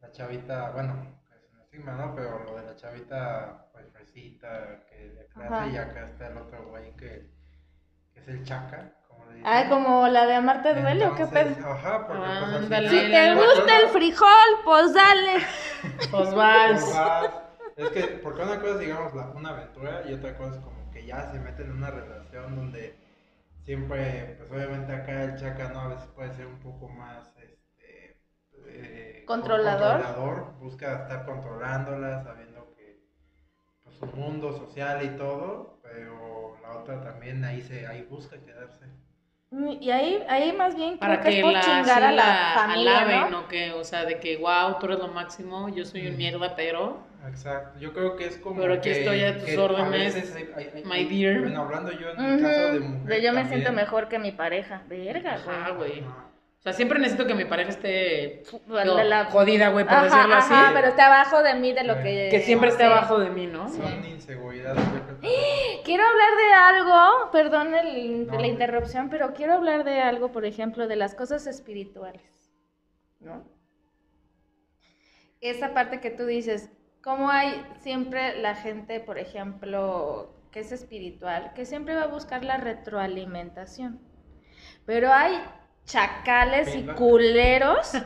la 0.00 0.10
chavita, 0.12 0.70
bueno, 0.70 1.20
es 1.34 1.52
un 1.52 1.60
estigma, 1.60 1.92
¿no? 1.94 2.14
Pero 2.14 2.44
lo 2.44 2.56
de 2.56 2.62
la 2.64 2.76
chavita, 2.76 3.66
pues 3.72 3.90
fresita, 3.92 4.84
que 4.88 5.08
de 5.10 5.26
clase, 5.26 5.54
Ajá. 5.54 5.66
y 5.68 5.76
acá 5.76 6.04
está 6.04 6.28
el 6.28 6.36
otro 6.38 6.68
güey 6.68 6.94
que, 6.96 7.28
que 8.14 8.20
es 8.20 8.28
el 8.28 8.44
chaca, 8.44 8.92
Ay, 9.44 9.68
como 9.68 10.06
la 10.08 10.26
de 10.26 10.34
Amarte 10.36 10.72
duele 10.74 11.06
o 11.06 11.14
qué 11.16 11.26
pedo. 11.26 11.50
Ajá, 11.68 12.06
porque 12.06 12.22
pues 12.52 12.64
final- 12.66 12.88
Si 12.88 13.10
te 13.10 13.34
gusta 13.34 13.80
el 13.80 13.88
frijol, 13.88 14.28
pues 14.64 14.94
dale. 14.94 15.38
pues 16.10 16.34
vas. 16.34 16.80
Pues 16.84 16.94
vas. 16.94 17.30
Es 17.76 17.88
que, 17.90 18.02
porque 18.22 18.42
una 18.42 18.60
cosa 18.60 18.74
es, 18.74 18.78
digamos, 18.80 19.14
la, 19.14 19.26
una 19.30 19.48
aventura 19.50 20.02
y 20.08 20.12
otra 20.12 20.36
cosa 20.36 20.56
es 20.56 20.60
como 20.60 20.90
que 20.92 21.04
ya 21.06 21.30
se 21.32 21.40
meten 21.40 21.66
en 21.66 21.72
una 21.78 21.90
relación 21.90 22.54
donde 22.54 22.94
siempre, 23.64 24.36
pues 24.38 24.50
obviamente 24.52 24.92
acá 24.92 25.22
el 25.24 25.36
chaca, 25.36 25.68
¿no? 25.70 25.80
A 25.80 25.88
veces 25.88 26.06
puede 26.14 26.32
ser 26.34 26.46
un 26.46 26.60
poco 26.60 26.88
más, 26.88 27.28
este... 27.38 28.20
eh, 28.66 29.24
Controlador. 29.26 30.02
controlador, 30.02 30.52
busca 30.60 31.02
estar 31.02 31.24
controlándola, 31.24 32.22
sabiendo 32.22 32.74
que, 32.76 33.00
pues, 33.82 33.96
su 33.96 34.06
mundo 34.06 34.52
social 34.52 35.02
y 35.04 35.16
todo, 35.16 35.80
pero 35.82 36.56
la 36.62 36.76
otra 36.78 37.00
también 37.02 37.44
ahí 37.44 37.62
se, 37.62 37.86
ahí 37.86 38.02
busca 38.02 38.36
quedarse. 38.38 38.84
Y 39.80 39.90
ahí, 39.90 40.22
ahí 40.28 40.50
más 40.52 40.74
bien 40.74 40.96
Para 40.96 41.20
creo 41.20 41.24
que, 41.24 41.30
que 41.30 41.38
es 41.40 41.44
por 41.44 41.52
la, 41.52 41.60
chingar 41.60 41.84
sí 41.84 41.90
a 41.90 42.00
la, 42.00 42.12
la 42.12 42.52
familia, 42.54 42.98
alaben, 43.00 43.20
¿no? 43.30 43.42
¿no? 43.42 43.48
Que, 43.48 43.72
o 43.72 43.84
sea, 43.84 44.04
de 44.06 44.18
que, 44.18 44.38
wow, 44.38 44.78
tú 44.80 44.86
eres 44.86 44.98
lo 44.98 45.08
máximo, 45.08 45.68
yo 45.68 45.84
soy 45.84 46.06
un 46.06 46.14
Mm. 46.14 46.16
mierda, 46.16 46.56
pero... 46.56 46.98
Exacto, 47.28 47.78
yo 47.78 47.92
creo 47.92 48.16
que 48.16 48.26
es 48.26 48.38
como 48.38 48.60
Pero 48.60 48.74
aquí 48.74 48.88
que- 48.90 49.00
estoy 49.00 49.22
a 49.22 49.38
tus 49.38 49.56
órdenes, 49.56 50.14
veces 50.14 50.34
hay- 50.34 50.48
hay- 50.56 50.70
hay- 50.74 50.84
my 50.84 51.04
dear. 51.04 51.40
Bueno, 51.40 51.60
hablando 51.62 51.92
yo 51.92 52.08
en 52.16 52.36
mi 52.36 52.42
caso 52.42 52.72
de 52.72 52.80
mujer 52.80 53.06
de 53.08 53.22
yo 53.22 53.32
me 53.32 53.40
también. 53.42 53.48
siento 53.48 53.72
mejor 53.72 54.08
que 54.08 54.18
mi 54.18 54.32
pareja. 54.32 54.82
Verga, 54.88 55.38
güey. 55.44 55.56
Ajá, 55.56 55.70
güey. 55.72 56.02
O 56.62 56.64
sea, 56.64 56.74
siempre 56.74 57.00
necesito 57.00 57.26
que 57.26 57.34
mi 57.34 57.44
pareja 57.44 57.70
esté 57.70 58.44
Bueno, 58.68 58.92
no, 58.92 58.98
de 58.98 59.04
la- 59.04 59.24
jodida, 59.24 59.70
güey, 59.70 59.84
por 59.84 59.94
Ajá, 59.94 60.04
decirlo 60.04 60.34
así. 60.36 60.54
ajá, 60.54 60.70
pero 60.72 60.86
está 60.88 61.06
abajo 61.06 61.42
de 61.42 61.54
mí 61.54 61.72
de 61.72 61.82
lo 61.82 62.00
que... 62.00 62.28
Que 62.30 62.38
siempre 62.38 62.68
esté 62.68 62.84
sí. 62.84 62.88
abajo 62.88 63.18
de 63.18 63.30
mí, 63.30 63.48
¿no? 63.48 63.68
Son 63.68 64.04
inseguridades, 64.06 64.80
que- 65.20 65.80
Quiero 65.84 66.04
hablar 66.06 66.36
de 66.36 66.52
algo, 66.52 67.30
perdón 67.32 67.74
el- 67.74 68.28
No, 68.28 68.38
la 68.38 68.46
interrupción, 68.46 69.08
pero 69.10 69.34
quiero 69.34 69.54
hablar 69.54 69.82
de 69.82 70.00
algo, 70.02 70.30
por 70.30 70.44
ejemplo, 70.44 70.86
de 70.86 70.94
las 70.94 71.16
cosas 71.16 71.48
espirituales, 71.48 72.22
¿no? 73.18 73.44
Esa 75.40 75.74
parte 75.74 75.98
que 76.00 76.10
tú 76.10 76.26
dices, 76.26 76.70
cómo 77.02 77.28
hay 77.28 77.60
siempre 77.80 78.40
la 78.40 78.54
gente, 78.54 79.00
por 79.00 79.18
ejemplo, 79.18 80.32
que 80.52 80.60
es 80.60 80.70
espiritual, 80.70 81.52
que 81.54 81.66
siempre 81.66 81.96
va 81.96 82.02
a 82.04 82.06
buscar 82.06 82.44
la 82.44 82.56
retroalimentación. 82.58 84.00
Pero 84.86 85.12
hay 85.12 85.42
chacales 85.84 86.74
y 86.74 86.82
culeros. 86.82 87.92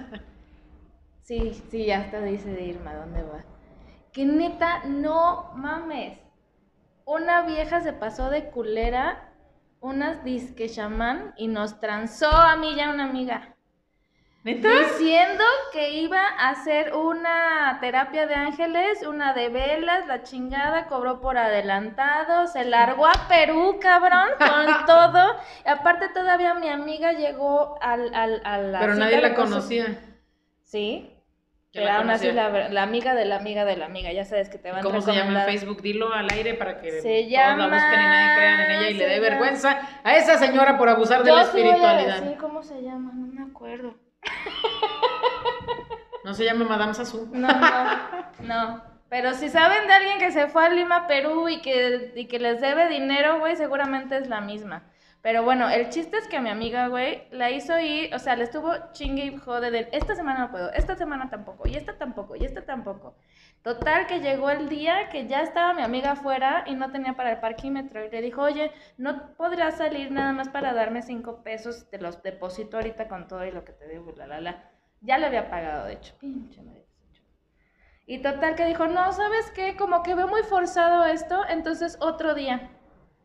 Sí, 1.27 1.61
sí, 1.73 1.87
ya 1.87 2.03
está, 2.03 2.21
dice 2.23 2.63
Irma, 2.63 2.95
¿dónde 2.95 3.25
va? 3.25 3.45
Que 4.13 4.25
neta, 4.25 4.85
no 4.85 5.51
mames. 5.57 6.21
Una 7.05 7.43
vieja 7.43 7.81
se 7.81 7.93
pasó 7.93 8.31
de 8.31 8.51
culera, 8.51 9.33
unas 9.81 10.23
disque 10.23 10.69
chamán, 10.69 11.35
y 11.37 11.49
nos 11.49 11.81
transó 11.81 12.31
a 12.31 12.55
mí 12.55 12.75
y 12.75 12.81
a 12.81 12.91
una 12.91 13.11
amiga. 13.11 13.56
¿Neta? 14.47 14.69
Diciendo 14.69 15.43
que 15.73 15.91
iba 15.91 16.21
a 16.21 16.51
hacer 16.51 16.95
una 16.95 17.79
terapia 17.81 18.29
de 18.29 18.37
ángeles, 18.37 19.03
una 19.05 19.33
de 19.35 19.49
velas, 19.49 20.07
la 20.07 20.23
chingada, 20.23 20.87
cobró 20.87 21.21
por 21.21 21.37
adelantado, 21.37 22.47
se 22.47 22.65
largó 22.65 23.07
a 23.09 23.27
Perú, 23.29 23.79
cabrón, 23.81 24.29
con 24.39 24.87
todo. 24.87 25.35
Y 25.65 25.69
aparte 25.69 26.11
todavía 26.11 26.55
mi 26.55 26.69
amiga 26.69 27.11
llegó 27.13 27.77
al, 27.83 28.15
al, 28.15 28.41
a 28.45 28.59
la 28.59 28.79
Pero 28.79 28.95
nadie 28.95 29.21
la 29.21 29.35
conocía. 29.35 29.99
Sí, 30.63 31.11
¿Quién 31.73 31.85
pero 31.85 31.87
la 31.87 31.99
aún 31.99 32.11
así 32.11 32.31
la, 32.31 32.69
la 32.69 32.83
amiga 32.85 33.15
de 33.15 33.25
la 33.25 33.37
amiga 33.37 33.65
de 33.65 33.77
la 33.77 33.87
amiga, 33.87 34.13
ya 34.13 34.25
sabes 34.25 34.49
que 34.49 34.59
te 34.59 34.71
van 34.71 34.83
¿Cómo 34.85 35.01
se 35.01 35.13
llama 35.13 35.41
en. 35.43 35.51
Facebook? 35.51 35.83
Dilo 35.83 36.13
al 36.15 36.31
aire 36.31 36.55
para 36.55 36.81
que 36.81 37.01
Se 37.01 37.19
todos 37.19 37.31
llama- 37.33 37.67
la 37.67 37.75
busquen 37.75 38.01
y 38.01 38.03
nadie 38.05 38.37
crean 38.37 38.61
en 38.61 38.71
ella 38.71 38.91
y 38.91 38.95
le 38.95 39.07
dé 39.09 39.19
vergüenza 39.21 39.81
a 40.05 40.15
esa 40.17 40.39
señora 40.39 40.79
por 40.79 40.89
abusar 40.89 41.25
de 41.25 41.33
la 41.33 41.45
sí 41.47 41.51
voy 41.51 41.63
a 41.63 41.65
espiritualidad. 41.73 42.21
decir 42.23 42.39
cómo 42.39 42.63
se 42.63 42.81
llama, 42.81 43.11
no 43.13 43.27
me 43.27 43.43
acuerdo. 43.51 43.97
No 46.25 46.35
se 46.35 46.45
llama 46.45 46.65
Madame 46.65 46.93
Sassou. 46.93 47.29
No, 47.33 47.49
no, 47.49 47.85
no. 48.41 48.83
Pero 49.09 49.33
si 49.35 49.49
saben 49.49 49.87
de 49.87 49.93
alguien 49.93 50.19
que 50.19 50.33
se 50.33 50.49
fue 50.49 50.67
a 50.67 50.69
Lima, 50.69 51.07
Perú 51.07 51.49
y 51.49 51.61
que, 51.61 52.13
y 52.17 52.27
que 52.27 52.41
les 52.41 52.61
debe 52.61 52.89
dinero, 52.89 53.39
güey, 53.39 53.55
seguramente 53.57 54.19
es 54.19 54.29
la 54.29 54.41
misma. 54.41 54.83
Pero 55.27 55.43
bueno, 55.43 55.69
el 55.69 55.89
chiste 55.89 56.19
es 56.19 56.29
que 56.29 56.39
mi 56.39 56.51
amiga, 56.51 56.87
güey, 56.87 57.27
la 57.33 57.51
hizo 57.51 57.77
ir, 57.81 58.15
o 58.15 58.19
sea, 58.21 58.37
le 58.37 58.45
estuvo 58.45 58.73
chingue 58.93 59.25
y 59.25 59.37
jode 59.37 59.73
de, 59.73 59.89
esta 59.91 60.15
semana 60.15 60.39
no 60.39 60.53
puedo, 60.53 60.71
esta 60.71 60.95
semana 60.95 61.29
tampoco, 61.29 61.67
y 61.67 61.75
esta 61.75 61.99
tampoco, 61.99 62.37
y 62.37 62.45
esta 62.45 62.65
tampoco. 62.65 63.17
Total 63.63 64.07
que 64.07 64.21
llegó 64.21 64.51
el 64.51 64.69
día 64.69 65.09
que 65.09 65.27
ya 65.27 65.43
estaba 65.43 65.75
mi 65.75 65.83
amiga 65.83 66.13
afuera 66.13 66.63
y 66.69 66.77
no 66.77 66.93
tenía 66.93 67.17
para 67.17 67.33
el 67.33 67.41
parquímetro. 67.41 68.05
Y 68.05 68.11
le 68.11 68.23
dijo, 68.23 68.41
oye, 68.41 68.71
¿no 68.99 69.35
podrás 69.35 69.79
salir 69.79 70.13
nada 70.13 70.33
más 70.33 70.49
para 70.49 70.73
darme 70.73 71.03
cinco 71.03 71.43
pesos? 71.43 71.91
Te 71.91 71.99
los 71.99 72.23
deposito 72.23 72.77
ahorita 72.77 73.09
con 73.09 73.27
todo 73.27 73.45
y 73.45 73.51
lo 73.51 73.65
que 73.65 73.73
te 73.73 73.89
debo, 73.89 74.13
la, 74.13 74.29
la, 74.29 74.41
la. 74.41 74.71
Ya 75.01 75.19
le 75.19 75.27
había 75.27 75.51
pagado, 75.51 75.87
de 75.87 75.95
hecho. 75.95 76.15
Pinche 76.21 76.63
madre. 76.63 76.87
Y 78.07 78.23
total 78.23 78.55
que 78.55 78.65
dijo, 78.65 78.87
no, 78.87 79.13
¿sabes 79.13 79.51
qué? 79.51 79.77
Como 79.77 80.05
que 80.05 80.15
veo 80.15 80.29
muy 80.29 80.45
forzado 80.45 81.05
esto, 81.05 81.43
entonces 81.49 81.99
otro 82.01 82.37
día. 82.37 82.71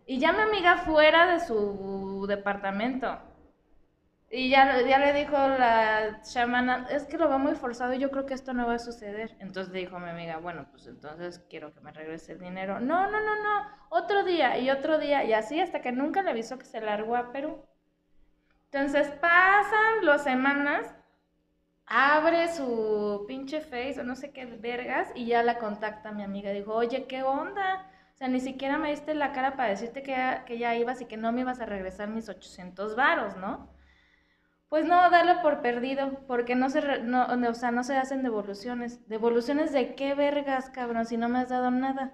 Y 0.06 0.20
ya 0.20 0.34
mi 0.34 0.42
amiga 0.42 0.78
fuera 0.78 1.32
de 1.32 1.40
su 1.40 2.26
departamento. 2.28 3.18
Y 4.34 4.50
ya, 4.50 4.82
ya 4.88 4.98
le 4.98 5.12
dijo 5.12 5.34
la 5.34 6.22
chamana, 6.22 6.88
es 6.90 7.04
que 7.04 7.18
lo 7.18 7.28
va 7.28 7.38
muy 7.38 7.54
forzado 7.56 7.94
y 7.94 8.00
yo 8.00 8.10
creo 8.12 8.26
que 8.26 8.34
esto 8.34 8.54
no 8.54 8.66
va 8.66 8.76
a 8.76 8.80
suceder. 8.80 9.36
Entonces 9.40 9.74
dijo 9.74 10.00
mi 10.00 10.10
amiga, 10.10 10.38
bueno, 10.38 10.68
pues 10.72 10.88
entonces 10.88 11.40
quiero 11.50 11.74
que 11.74 11.82
me 11.82 11.92
regrese 11.92 12.32
el 12.32 12.40
dinero. 12.40 12.80
No, 12.80 13.12
no, 13.12 13.20
no, 13.20 13.36
no, 13.44 13.68
otro 13.90 14.24
día 14.24 14.58
y 14.58 14.70
otro 14.70 15.00
día 15.00 15.26
y 15.26 15.34
así 15.34 15.60
hasta 15.60 15.82
que 15.82 15.92
nunca 15.92 16.24
le 16.24 16.30
avisó 16.32 16.58
que 16.58 16.66
se 16.66 16.80
largó 16.80 17.18
a 17.18 17.34
Perú. 17.34 17.66
Entonces 18.72 19.10
pasan 19.20 20.06
las 20.06 20.24
semanas, 20.24 20.96
abre 21.86 22.48
su 22.54 23.26
pinche 23.28 23.60
face 23.60 24.00
o 24.00 24.04
no 24.04 24.16
sé 24.16 24.32
qué 24.32 24.46
vergas 24.46 25.12
y 25.14 25.26
ya 25.26 25.44
la 25.44 25.58
contacta 25.60 26.14
mi 26.14 26.24
amiga. 26.24 26.52
Dijo, 26.52 26.74
oye, 26.74 27.06
¿qué 27.06 27.22
onda? 27.22 27.91
O 28.22 28.24
sea, 28.24 28.28
ni 28.32 28.40
siquiera 28.40 28.78
me 28.78 28.92
diste 28.92 29.16
la 29.16 29.32
cara 29.32 29.56
para 29.56 29.70
decirte 29.70 30.04
que 30.04 30.12
ya, 30.12 30.46
que 30.46 30.60
ya 30.60 30.76
ibas 30.76 31.02
y 31.02 31.06
que 31.06 31.18
no 31.18 31.32
me 31.32 31.42
ibas 31.42 31.60
a 31.60 31.66
regresar 31.66 32.08
mis 32.08 32.30
800 32.30 32.96
varos, 32.96 33.36
¿no? 33.36 33.68
Pues 34.70 34.86
no, 34.86 35.10
dalo 35.10 35.42
por 35.42 35.64
perdido, 35.64 36.20
porque 36.28 36.54
no 36.54 36.70
se, 36.70 37.00
no, 37.00 37.26
o 37.26 37.54
sea, 37.56 37.72
no 37.72 37.84
se 37.84 37.98
hacen 37.98 38.22
devoluciones. 38.22 39.10
¿Devoluciones 39.10 39.72
de 39.72 39.96
qué 39.96 40.14
vergas, 40.14 40.70
cabrón, 40.70 41.08
si 41.08 41.18
no 41.18 41.30
me 41.30 41.40
has 41.40 41.50
dado 41.50 41.72
nada? 41.72 42.14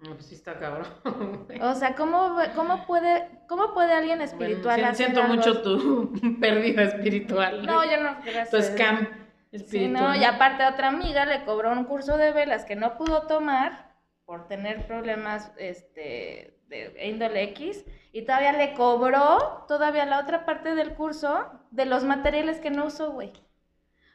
No, 0.00 0.14
pues 0.14 0.26
sí 0.26 0.34
está 0.34 0.58
cabrón. 0.58 0.88
O 1.62 1.74
sea, 1.76 1.94
¿cómo, 1.94 2.34
cómo, 2.56 2.84
puede, 2.84 3.28
cómo 3.48 3.74
puede 3.74 3.92
alguien 3.92 4.20
espiritual 4.20 4.80
Bueno, 4.80 4.90
hacer 4.90 4.96
siento 4.96 5.22
algo 5.22 5.36
mucho 5.36 5.62
tu 5.62 6.12
pérdida 6.40 6.82
espiritual. 6.82 7.64
No, 7.64 7.84
yo 7.84 8.02
no, 8.02 8.16
gracias. 8.24 8.50
Tu 8.50 8.60
scam 8.60 8.98
Sí, 9.52 9.56
espiritual. 9.58 9.92
no, 9.92 10.16
y 10.16 10.24
aparte 10.24 10.66
otra 10.66 10.88
amiga 10.88 11.24
le 11.24 11.44
cobró 11.44 11.70
un 11.70 11.84
curso 11.84 12.16
de 12.16 12.32
velas 12.32 12.64
que 12.64 12.74
no 12.74 12.96
pudo 12.98 13.28
tomar 13.28 13.91
por 14.24 14.48
tener 14.48 14.86
problemas 14.86 15.52
este, 15.58 16.58
de 16.68 17.06
índole 17.06 17.42
X 17.44 17.84
y 18.12 18.22
todavía 18.24 18.52
le 18.52 18.74
cobró 18.74 19.64
todavía 19.68 20.06
la 20.06 20.20
otra 20.20 20.44
parte 20.44 20.74
del 20.74 20.94
curso 20.94 21.50
de 21.70 21.86
los 21.86 22.04
materiales 22.04 22.60
que 22.60 22.70
no 22.70 22.86
usó, 22.86 23.12
güey. 23.12 23.32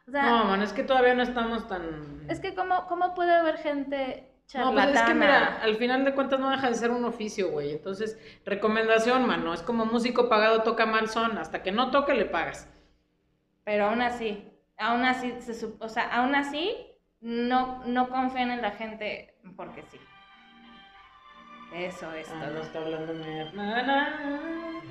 O 0.08 0.12
sea, 0.12 0.24
No, 0.24 0.46
man, 0.46 0.62
es 0.62 0.74
que 0.74 0.84
todavía 0.84 1.14
no 1.14 1.24
estamos 1.24 1.68
tan... 1.68 2.26
es 2.30 2.40
que 2.40 2.56
cómo, 2.56 2.88
cómo 2.88 3.14
puede 3.14 3.32
haber 3.32 3.58
gente 3.58 4.34
No, 4.54 4.74
charlatana. 4.74 4.74
pues 4.74 4.96
es 4.96 5.04
que 5.04 5.14
mira, 5.14 5.58
al 5.62 5.76
final 5.78 6.04
de 6.06 6.14
cuentas 6.16 6.40
no 6.40 6.50
deja 6.52 6.70
de 6.70 6.76
ser 6.76 6.92
un 6.92 7.06
oficio, 7.06 7.52
güey. 7.52 7.72
Entonces, 7.72 8.18
recomendación, 8.46 9.26
mano, 9.28 9.54
es 9.54 9.62
como 9.62 9.86
músico 9.86 10.30
pagado 10.30 10.64
toca 10.64 10.86
mal 10.86 11.10
son, 11.10 11.38
hasta 11.38 11.64
que 11.64 11.72
no 11.72 11.92
toque 11.92 12.14
le 12.14 12.26
pagas. 12.26 12.68
Pero 13.64 13.86
aún 13.88 14.02
así, 14.02 14.52
aún 14.78 15.04
así, 15.06 15.34
se 15.42 15.66
o 15.80 15.90
sea, 15.90 16.04
aún 16.10 16.36
así, 16.36 16.76
no, 17.22 17.84
no 17.86 18.10
confían 18.10 18.52
en 18.52 18.62
la 18.62 18.72
gente 18.72 19.36
porque 19.56 19.84
sí. 19.84 20.00
Eso 21.74 22.12
es 22.14 22.30
Ah, 22.30 22.44
todo. 22.46 22.54
no 22.54 22.62
está 22.62 22.80
hablando 22.80 23.14
mi 23.14 23.40
hermana. 23.40 24.82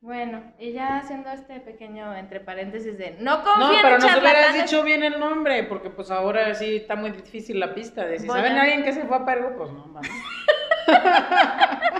Bueno, 0.00 0.52
y 0.58 0.72
ya 0.72 0.98
haciendo 0.98 1.30
este 1.30 1.58
pequeño 1.60 2.14
entre 2.14 2.38
paréntesis 2.40 2.96
de 2.96 3.16
no 3.18 3.38
No, 3.38 3.44
confíen 3.44 3.80
pero 3.82 3.96
en 3.96 4.02
nos 4.02 4.16
hubieras 4.18 4.54
dicho 4.54 4.82
bien 4.84 5.02
el 5.02 5.18
nombre, 5.18 5.64
porque 5.64 5.90
pues 5.90 6.10
ahora 6.10 6.54
sí 6.54 6.76
está 6.76 6.94
muy 6.96 7.10
difícil 7.10 7.58
la 7.58 7.74
pista. 7.74 8.04
De 8.06 8.18
si 8.20 8.26
Voy 8.26 8.36
saben 8.36 8.56
a- 8.56 8.62
alguien 8.62 8.84
que 8.84 8.92
se 8.92 9.04
fue 9.04 9.16
a 9.16 9.24
Perú, 9.24 9.54
pues 9.58 9.70
no, 9.72 9.86
mames. 9.86 10.10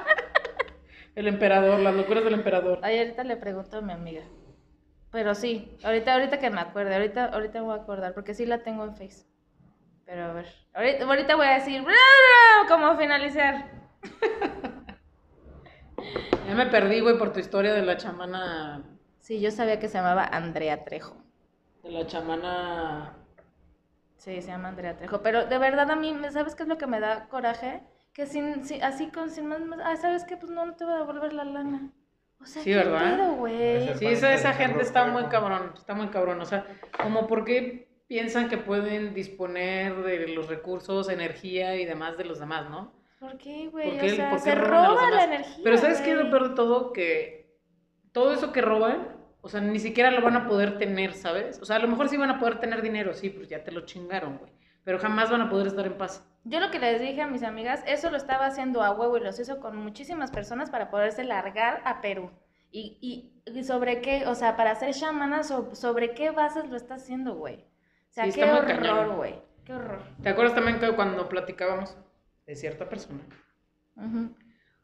el 1.16 1.26
emperador, 1.28 1.80
las 1.80 1.94
locuras 1.94 2.22
del 2.24 2.34
emperador. 2.34 2.78
Ay, 2.82 2.98
ahorita 3.00 3.24
le 3.24 3.36
pregunto 3.36 3.78
a 3.78 3.80
mi 3.80 3.92
amiga. 3.92 4.22
Pero 5.16 5.34
sí, 5.34 5.78
ahorita, 5.82 6.12
ahorita 6.12 6.38
que 6.38 6.50
me 6.50 6.60
acuerde, 6.60 6.94
ahorita, 6.94 7.24
ahorita 7.32 7.60
me 7.60 7.64
voy 7.64 7.78
a 7.78 7.82
acordar, 7.82 8.12
porque 8.12 8.34
sí 8.34 8.44
la 8.44 8.62
tengo 8.62 8.84
en 8.84 8.94
Face. 8.94 9.24
Pero 10.04 10.24
a 10.26 10.32
ver, 10.34 10.44
ahorita, 10.74 11.04
ahorita 11.06 11.36
voy 11.36 11.46
a 11.46 11.54
decir 11.54 11.82
cómo 12.68 12.94
finalizar. 12.98 13.70
Ya 16.46 16.54
me 16.54 16.66
perdí, 16.66 17.00
güey, 17.00 17.16
por 17.16 17.32
tu 17.32 17.40
historia 17.40 17.72
de 17.72 17.80
la 17.82 17.96
chamana. 17.96 18.84
Sí, 19.20 19.40
yo 19.40 19.50
sabía 19.50 19.80
que 19.80 19.88
se 19.88 19.96
llamaba 19.96 20.22
Andrea 20.24 20.84
Trejo. 20.84 21.16
De 21.82 21.90
la 21.90 22.06
chamana. 22.06 23.16
Sí, 24.18 24.42
se 24.42 24.48
llama 24.48 24.68
Andrea 24.68 24.96
Trejo. 24.98 25.22
Pero 25.22 25.46
de 25.46 25.58
verdad 25.58 25.90
a 25.90 25.96
mí, 25.96 26.14
¿sabes 26.30 26.54
qué 26.54 26.64
es 26.64 26.68
lo 26.68 26.76
que 26.78 26.86
me 26.86 27.00
da 27.00 27.26
coraje? 27.28 27.82
Que 28.12 28.26
sin, 28.26 28.64
sin- 28.66 28.84
así 28.84 29.08
con 29.10 29.30
sin 29.30 29.46
más, 29.46 29.60
más- 29.60 29.80
ah, 29.82 29.96
¿sabes 29.96 30.24
qué? 30.24 30.36
Pues 30.36 30.52
no, 30.52 30.66
no 30.66 30.76
te 30.76 30.84
voy 30.84 30.94
a 30.94 30.98
devolver 30.98 31.32
la 31.32 31.44
lana. 31.44 31.90
O 32.40 32.46
sea, 32.46 32.62
Sí, 32.62 32.70
¿qué 32.70 32.76
¿verdad? 32.76 33.16
pedo, 33.16 33.32
güey? 33.34 33.62
Ese- 33.88 33.98
Sí, 33.98 34.06
esa, 34.06 34.34
esa 34.34 34.52
gente 34.52 34.82
está 34.82 35.06
muy 35.06 35.24
cabrón, 35.24 35.72
está 35.74 35.94
muy 35.94 36.08
cabrón. 36.08 36.40
O 36.40 36.44
sea, 36.44 36.66
como 37.02 37.26
por 37.26 37.44
qué 37.44 37.88
piensan 38.06 38.48
que 38.48 38.58
pueden 38.58 39.14
disponer 39.14 39.96
de 40.02 40.28
los 40.28 40.48
recursos, 40.48 41.08
energía 41.08 41.76
y 41.76 41.84
demás 41.84 42.16
de 42.16 42.24
los 42.24 42.38
demás, 42.38 42.68
¿no? 42.70 42.92
¿Por 43.18 43.36
qué, 43.38 43.68
güey? 43.68 43.90
¿Por 43.90 43.98
qué- 44.00 44.12
o 44.12 44.14
sea, 44.16 44.30
por 44.30 44.38
qué 44.38 44.44
se 44.50 44.54
roban 44.54 44.84
a 44.84 44.88
los 44.88 44.96
roba 45.00 45.10
la 45.10 45.22
demás? 45.22 45.26
energía. 45.40 45.64
Pero 45.64 45.78
¿sabes 45.78 46.00
qué 46.02 46.12
es 46.12 46.16
lo 46.18 46.30
peor 46.30 46.50
de 46.50 46.54
todo? 46.54 46.92
Que 46.92 47.56
todo 48.12 48.32
eso 48.32 48.52
que 48.52 48.60
roban, 48.60 49.08
o 49.40 49.48
sea, 49.48 49.60
ni 49.60 49.78
siquiera 49.78 50.10
lo 50.10 50.20
van 50.22 50.36
a 50.36 50.46
poder 50.46 50.78
tener, 50.78 51.14
¿sabes? 51.14 51.58
O 51.60 51.64
sea, 51.64 51.76
a 51.76 51.78
lo 51.80 51.88
mejor 51.88 52.08
sí 52.08 52.16
van 52.16 52.30
a 52.30 52.38
poder 52.38 52.60
tener 52.60 52.82
dinero, 52.82 53.14
sí, 53.14 53.30
pues 53.30 53.48
ya 53.48 53.64
te 53.64 53.72
lo 53.72 53.80
chingaron, 53.86 54.38
güey. 54.38 54.52
Pero 54.86 55.00
jamás 55.00 55.30
van 55.30 55.40
a 55.42 55.50
poder 55.50 55.66
estar 55.66 55.84
en 55.84 55.98
paz. 55.98 56.24
Yo 56.44 56.60
lo 56.60 56.70
que 56.70 56.78
les 56.78 57.00
dije 57.00 57.20
a 57.20 57.26
mis 57.26 57.42
amigas, 57.42 57.82
eso 57.88 58.08
lo 58.08 58.16
estaba 58.16 58.46
haciendo 58.46 58.82
a 58.84 58.92
huevo 58.92 59.16
y 59.16 59.20
los 59.20 59.38
hizo 59.40 59.58
con 59.58 59.76
muchísimas 59.76 60.30
personas 60.30 60.70
para 60.70 60.90
poderse 60.90 61.24
largar 61.24 61.82
a 61.84 62.00
Perú. 62.00 62.30
Y, 62.70 62.96
y, 63.00 63.42
y 63.58 63.64
sobre 63.64 64.00
qué, 64.00 64.26
o 64.28 64.36
sea, 64.36 64.56
para 64.56 64.76
ser 64.76 64.94
chamana, 64.94 65.42
so- 65.42 65.74
sobre 65.74 66.14
qué 66.14 66.30
bases 66.30 66.70
lo 66.70 66.76
está 66.76 66.94
haciendo, 66.94 67.34
güey. 67.34 67.56
O 67.56 68.12
sea, 68.12 68.26
Sí, 68.26 68.32
qué 68.32 68.44
horror, 68.44 69.16
güey. 69.16 69.34
Qué 69.64 69.72
horror. 69.74 70.02
¿Te 70.22 70.28
acuerdas 70.28 70.54
también 70.54 70.78
que 70.78 70.88
cuando 70.94 71.28
platicábamos 71.28 71.96
de 72.46 72.54
cierta 72.54 72.88
persona? 72.88 73.18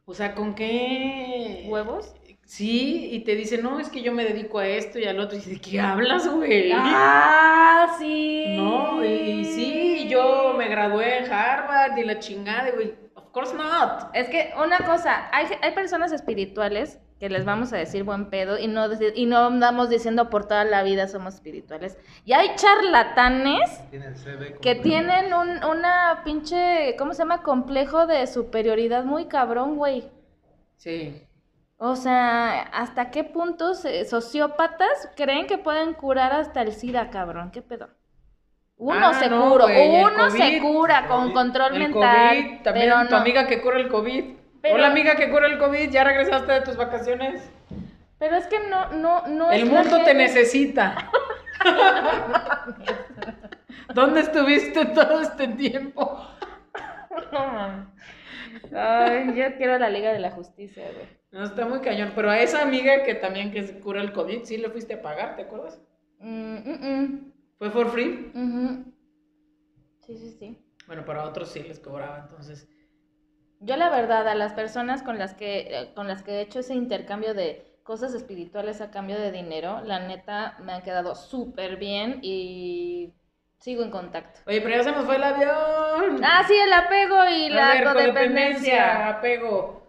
O 0.05 0.13
sea, 0.13 0.35
¿con 0.35 0.53
qué? 0.55 1.65
¿Huevos? 1.69 2.13
Sí, 2.45 3.09
y 3.11 3.21
te 3.21 3.35
dice, 3.35 3.57
no, 3.57 3.79
es 3.79 3.89
que 3.89 4.01
yo 4.01 4.11
me 4.11 4.25
dedico 4.25 4.59
a 4.59 4.67
esto 4.67 4.99
y 4.99 5.05
al 5.05 5.19
otro. 5.19 5.35
Y 5.35 5.39
dice, 5.39 5.51
¿de 5.51 5.61
qué 5.61 5.79
hablas, 5.79 6.27
güey? 6.27 6.71
Ah, 6.75 7.95
sí. 7.97 8.55
No, 8.57 9.03
y, 9.03 9.07
y 9.07 9.45
sí, 9.45 10.07
yo 10.09 10.53
me 10.57 10.67
gradué 10.67 11.19
en 11.19 11.31
Harvard 11.31 11.97
y 11.97 12.03
la 12.03 12.19
chingada, 12.19 12.69
y 12.69 12.71
güey. 12.73 13.03
Of 13.15 13.31
course 13.31 13.55
not. 13.55 14.09
Es 14.13 14.29
que 14.29 14.53
una 14.63 14.77
cosa, 14.79 15.29
hay, 15.31 15.47
hay 15.61 15.71
personas 15.71 16.11
espirituales 16.11 16.99
que 17.19 17.29
les 17.29 17.45
vamos 17.45 17.71
a 17.71 17.77
decir 17.77 18.03
buen 18.03 18.29
pedo 18.29 18.59
y 18.59 18.67
no, 18.67 18.85
y 19.15 19.25
no 19.25 19.37
andamos 19.37 19.89
diciendo 19.89 20.29
por 20.29 20.45
toda 20.45 20.65
la 20.65 20.83
vida 20.83 21.07
somos 21.07 21.35
espirituales. 21.35 21.97
Y 22.25 22.33
hay 22.33 22.53
charlatanes 22.55 23.81
que 24.61 24.75
tienen 24.75 25.33
un, 25.33 25.63
una 25.63 26.21
pinche, 26.25 26.95
¿cómo 26.97 27.13
se 27.13 27.19
llama? 27.19 27.41
Complejo 27.41 28.07
de 28.07 28.27
superioridad 28.27 29.05
muy 29.05 29.25
cabrón, 29.25 29.77
güey. 29.77 30.11
Sí. 30.75 31.23
O 31.77 31.95
sea, 31.95 32.61
¿hasta 32.61 33.11
qué 33.11 33.23
puntos 33.23 33.83
eh, 33.85 34.05
sociópatas 34.05 35.09
creen 35.15 35.47
que 35.47 35.57
pueden 35.57 35.93
curar 35.93 36.31
hasta 36.33 36.61
el 36.61 36.71
SIDA, 36.73 37.09
cabrón? 37.09 37.51
¿Qué 37.51 37.61
pedo? 37.61 37.89
Uno 38.77 39.09
Ah, 39.09 39.13
se 39.13 39.29
no, 39.29 39.49
cura, 39.49 39.65
uno 39.65 40.29
se 40.31 40.59
cura 40.59 41.07
con 41.07 41.31
control 41.31 41.73
El 41.73 41.79
mental, 41.79 42.27
COVID, 42.27 42.61
también 42.63 42.89
pero 42.89 43.05
tu 43.07 43.11
no. 43.11 43.17
amiga 43.17 43.47
que 43.47 43.61
cura 43.61 43.79
el 43.79 43.87
COVID. 43.89 44.23
Pero- 44.61 44.75
Hola, 44.75 44.87
amiga 44.87 45.15
que 45.15 45.29
cura 45.29 45.47
el 45.47 45.57
COVID, 45.57 45.89
¿ya 45.89 46.03
regresaste 46.03 46.51
de 46.53 46.61
tus 46.61 46.77
vacaciones? 46.77 47.49
Pero 48.17 48.37
es 48.37 48.47
que 48.47 48.59
no, 48.69 48.89
no, 48.93 49.27
no 49.27 49.51
es 49.51 49.61
el 49.61 49.69
mundo 49.69 50.01
te 50.03 50.13
necesita. 50.13 50.95
¿Dónde 53.93 54.21
estuviste 54.21 54.85
todo 54.85 55.21
este 55.21 55.47
tiempo? 55.49 56.19
No 57.31 57.47
mames. 57.47 57.87
Ay, 58.75 59.33
yo 59.35 59.55
quiero 59.57 59.77
la 59.77 59.89
Liga 59.89 60.11
de 60.13 60.19
la 60.19 60.31
Justicia, 60.31 60.83
güey. 60.95 61.07
No, 61.33 61.43
está 61.43 61.65
muy 61.65 61.79
cañón. 61.79 62.11
Pero 62.15 62.29
a 62.29 62.39
esa 62.39 62.61
amiga 62.61 63.03
que 63.03 63.15
también 63.15 63.51
que 63.51 63.63
se 63.63 63.79
cura 63.79 64.01
el 64.01 64.13
COVID, 64.13 64.43
sí 64.43 64.57
le 64.57 64.69
fuiste 64.69 64.93
a 64.93 65.01
pagar, 65.01 65.35
¿te 65.35 65.41
acuerdas? 65.41 65.81
Mm, 66.19 66.57
mm, 66.57 66.79
mm. 66.81 67.31
¿Fue 67.57 67.69
for 67.71 67.89
free? 67.89 68.31
Ujú. 68.35 68.93
Sí, 70.05 70.17
sí, 70.17 70.35
sí. 70.39 70.57
Bueno, 70.85 71.03
para 71.05 71.23
otros 71.23 71.49
sí 71.49 71.63
les 71.63 71.79
cobraba, 71.79 72.19
entonces. 72.19 72.67
Yo 73.59 73.77
la 73.77 73.89
verdad, 73.89 74.27
a 74.27 74.35
las 74.35 74.53
personas 74.53 75.01
con 75.01 75.17
las 75.17 75.33
que, 75.33 75.59
eh, 75.69 75.93
con 75.95 76.07
las 76.07 76.21
que 76.21 76.33
he 76.33 76.41
hecho 76.41 76.59
ese 76.59 76.75
intercambio 76.75 77.33
de 77.33 77.65
cosas 77.83 78.13
espirituales 78.13 78.81
a 78.81 78.91
cambio 78.91 79.17
de 79.17 79.31
dinero, 79.31 79.81
la 79.85 79.99
neta 79.99 80.57
me 80.61 80.73
han 80.73 80.83
quedado 80.83 81.15
súper 81.15 81.77
bien 81.77 82.19
y 82.21 83.13
sigo 83.59 83.83
en 83.83 83.91
contacto. 83.91 84.41
Oye, 84.45 84.61
pero 84.61 84.75
ya 84.75 84.83
se 84.83 84.91
nos 84.91 85.05
fue 85.05 85.15
el 85.15 85.23
avión. 85.23 86.21
Ah, 86.21 86.43
sí, 86.47 86.53
el 86.53 86.73
apego 86.73 87.25
y 87.25 87.49
A 87.49 87.55
la 87.55 87.73
ver, 87.73 87.83
codependencia. 87.93 89.07
apego. 89.07 89.82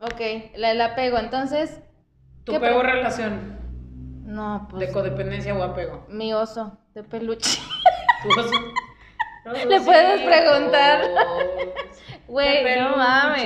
Ok, 0.00 0.20
la, 0.56 0.70
el 0.72 0.80
apego, 0.80 1.18
entonces, 1.18 1.80
Tu 2.44 2.52
¿Qué 2.52 2.60
peor 2.60 2.82
pro- 2.82 2.92
relación 2.92 3.58
no, 4.24 4.66
pues 4.70 4.86
de 4.86 4.92
codependencia 4.92 5.54
o 5.54 5.62
apego. 5.62 6.06
mi 6.08 6.32
oso 6.32 6.78
de 6.94 7.02
peluche. 7.02 7.60
Tu 8.22 8.40
oso. 8.40 8.50
Le 9.68 9.80
puedes 9.80 10.20
preguntar. 10.22 11.02
Güey, 12.28 12.78
no 12.80 12.96
mames. 12.96 13.42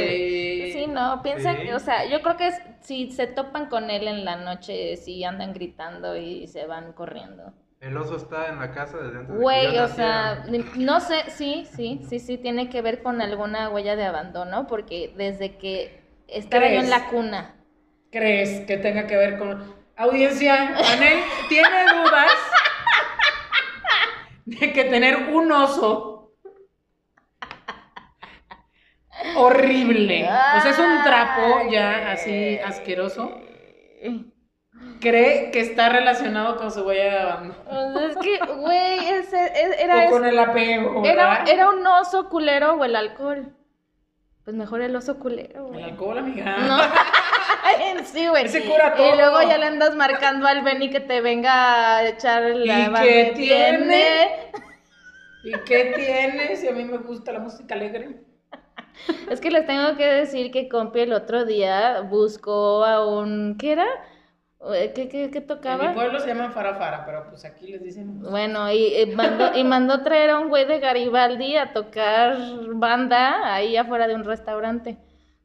Sí, 0.75 0.85
no, 0.87 1.23
piensan, 1.23 1.57
Sí. 1.62 1.71
o 1.71 1.79
sea, 1.79 2.05
yo 2.05 2.21
creo 2.21 2.37
que 2.37 2.49
es- 2.49 2.61
si 2.83 3.11
se 3.12 3.27
topan 3.27 3.67
con 3.71 3.88
él 3.88 4.07
en 4.07 4.27
la 4.27 4.37
noche, 4.37 4.97
si 4.99 5.25
andan 5.25 5.55
gritando 5.55 6.17
y 6.19 6.47
se 6.49 6.67
van 6.67 6.93
corriendo. 6.93 7.55
El 7.81 7.97
oso 7.97 8.17
está 8.17 8.49
en 8.51 8.59
la 8.61 8.73
casa 8.73 8.99
desde 8.99 9.21
antes 9.21 9.29
de 9.29 9.35
que 9.37 9.40
Güey, 9.43 9.75
yo 9.75 9.85
o 9.85 9.88
sea, 9.88 10.45
no 10.77 11.01
sé, 11.01 11.31
sí, 11.31 11.67
sí, 11.75 12.03
sí, 12.07 12.19
sí, 12.21 12.37
tiene 12.37 12.69
que 12.69 12.83
ver 12.83 13.03
con 13.03 13.23
alguna 13.23 13.71
huella 13.71 13.97
de 13.97 14.05
abandono, 14.05 14.67
porque 14.67 15.14
desde 15.17 15.57
que 15.57 16.04
estaba 16.28 16.68
yo 16.68 16.80
en 16.80 16.90
la 16.90 17.06
cuna. 17.06 17.54
¿Crees 18.10 18.60
que 18.66 18.76
tenga 18.76 19.06
que 19.06 19.16
ver 19.16 19.38
con 19.38 19.74
audiencia? 19.96 20.68
Anel 20.92 21.18
tiene 21.48 21.84
dudas 21.94 22.32
de 24.46 24.72
que 24.72 24.84
tener 24.84 25.16
un 25.32 25.50
oso 25.52 26.32
horrible, 29.37 30.24
o 30.24 30.60
sea, 30.60 30.70
es 30.70 30.78
un 30.78 31.02
trapo 31.02 31.70
ya 31.70 32.12
así 32.12 32.58
asqueroso. 32.58 33.40
Cree 35.00 35.50
que 35.50 35.60
está 35.60 35.88
relacionado 35.88 36.56
con 36.56 36.70
su 36.70 36.82
huella 36.82 37.04
de 37.04 37.20
abandono 37.20 38.00
es 38.00 38.16
que, 38.16 38.38
güey, 38.54 39.08
ese, 39.08 39.37
e- 39.44 39.82
era, 39.82 40.06
o 40.06 40.10
con 40.10 40.24
el 40.24 40.38
apego. 40.38 41.04
era, 41.04 41.44
era 41.46 41.68
un 41.70 41.87
oso 41.87 42.28
culero 42.28 42.74
o 42.74 42.84
el 42.84 42.96
alcohol. 42.96 43.54
Pues 44.44 44.57
mejor 44.57 44.83
el 44.83 44.94
oso 44.94 45.18
culero, 45.18 45.66
el 45.66 45.72
güey. 45.72 45.85
alcohol, 45.85 46.18
amiga. 46.18 46.57
No. 46.59 46.78
sí, 48.04 48.26
güey. 48.28 48.44
Ese 48.44 48.62
cura 48.64 48.92
Y 48.94 48.96
todo. 48.98 49.16
luego 49.16 49.42
ya 49.42 49.59
le 49.59 49.66
andas 49.66 49.96
marcando 49.96 50.46
al 50.46 50.62
Benny 50.62 50.90
que 50.90 51.00
te 51.00 51.20
venga 51.20 51.96
a 51.96 52.09
echar 52.09 52.42
la 52.54 52.80
¿Y 52.80 52.92
qué 53.02 53.33
tiene? 53.35 54.28
¿Y 55.44 55.52
qué 55.64 55.92
tiene? 55.96 56.57
Si 56.57 56.68
a 56.68 56.72
mí 56.72 56.85
me 56.85 56.98
gusta 56.98 57.33
la 57.33 57.40
música 57.40 57.74
alegre. 57.74 58.20
Es 59.30 59.40
que 59.40 59.50
les 59.50 59.66
tengo 59.66 59.96
que 59.96 60.07
decir 60.07 60.52
que 60.52 60.68
Compi 60.68 61.00
el 61.00 61.12
otro 61.12 61.44
día 61.44 62.00
buscó 62.02 62.85
a 62.85 63.04
un. 63.07 63.57
¿Qué 63.59 63.72
era? 63.72 63.87
Eh, 64.72 64.92
¿Qué, 64.94 65.09
qué, 65.09 65.31
qué 65.31 65.38
En 65.38 65.42
mi 65.42 65.46
tocaba? 65.46 65.92
pueblo 65.94 66.18
se 66.20 66.29
llaman 66.29 66.53
farafara, 66.53 67.05
pero 67.05 67.29
pues 67.29 67.44
aquí 67.44 67.66
les 67.68 67.83
dicen. 67.83 68.20
Bueno, 68.22 68.70
y, 68.70 68.96
y 68.96 69.07
mandó, 69.14 69.55
y 69.57 69.64
mandó 69.64 70.03
traer 70.03 70.31
a 70.31 70.38
un 70.38 70.48
güey 70.48 70.64
de 70.66 70.79
Garibaldi 70.79 71.57
a 71.57 71.72
tocar 71.72 72.37
banda 72.74 73.55
ahí 73.55 73.77
afuera 73.77 74.07
de 74.07 74.14
un 74.14 74.24
restaurante. 74.24 74.96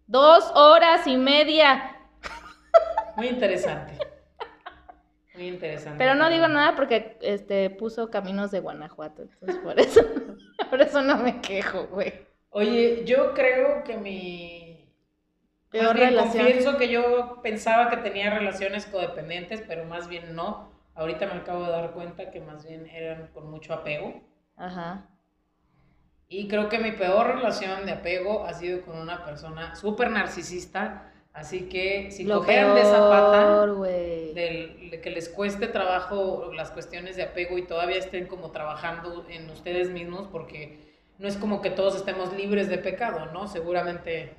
Dos 0.08 0.52
horas 0.56 1.06
y 1.08 1.18
media. 1.18 1.96
Muy 3.16 3.28
interesante. 3.28 3.94
Muy 5.34 5.48
interesante. 5.48 5.98
Pero 5.98 6.16
no 6.16 6.30
digo 6.30 6.48
nada 6.48 6.76
porque 6.76 7.18
este 7.22 7.70
puso 7.70 8.10
caminos 8.10 8.52
de 8.52 8.60
Guanajuato. 8.60 9.24
Entonces 9.24 9.58
por 9.58 9.80
eso, 9.80 10.02
por 10.70 10.82
eso 10.82 11.02
no 11.02 11.18
me 11.18 11.42
quejo, 11.42 11.88
güey. 11.88 12.14
Oye, 12.50 13.04
yo 13.06 13.34
creo 13.34 13.84
que 13.84 13.98
mi. 13.98 14.69
Peor 15.72 15.96
bien, 15.96 16.10
relación. 16.10 16.46
Confieso 16.46 16.78
que 16.78 16.90
yo 16.90 17.40
pensaba 17.44 17.90
que 17.90 17.98
tenía 17.98 18.30
relaciones 18.32 18.86
codependientes, 18.86 19.64
pero 19.68 19.86
más 19.86 20.08
bien 20.08 20.36
no. 20.36 20.72
Ahorita 20.96 21.28
me 21.28 21.34
acabo 21.34 21.66
de 21.66 21.72
dar 21.72 21.92
cuenta 21.92 22.32
que 22.32 22.42
más 22.42 22.68
bien 22.68 22.88
eran 22.88 23.28
con 23.34 23.50
mucho 23.50 23.74
apego. 23.74 24.22
Ajá. 24.58 25.06
Y 26.28 26.48
creo 26.48 26.70
que 26.70 26.80
mi 26.80 26.92
peor 26.92 27.36
relación 27.36 27.86
de 27.86 27.94
apego 27.94 28.46
ha 28.46 28.54
sido 28.54 28.82
con 28.84 28.98
una 28.98 29.26
persona 29.26 29.76
súper 29.76 30.12
narcisista. 30.12 31.12
Así 31.34 31.70
que 31.70 32.12
si 32.12 32.24
Lo 32.24 32.40
cogieran 32.40 32.76
de 32.76 32.82
esa 32.82 33.10
pata, 33.10 33.46
peor, 33.46 33.80
del- 34.34 34.90
de 34.92 35.00
que 35.02 35.10
les 35.12 35.30
cueste 35.30 35.68
trabajo 35.68 36.52
las 36.54 36.72
cuestiones 36.72 37.16
de 37.16 37.24
apego 37.24 37.58
y 37.58 37.66
todavía 37.66 37.98
estén 37.98 38.26
como 38.28 38.52
trabajando 38.52 39.26
en 39.30 39.50
ustedes 39.50 39.90
mismos, 39.90 40.28
porque 40.28 40.80
no 41.20 41.28
es 41.28 41.38
como 41.38 41.62
que 41.62 41.70
todos 41.70 41.96
estemos 41.96 42.34
libres 42.34 42.68
de 42.68 42.78
pecado, 42.80 43.28
¿no? 43.28 43.48
Seguramente, 43.48 44.34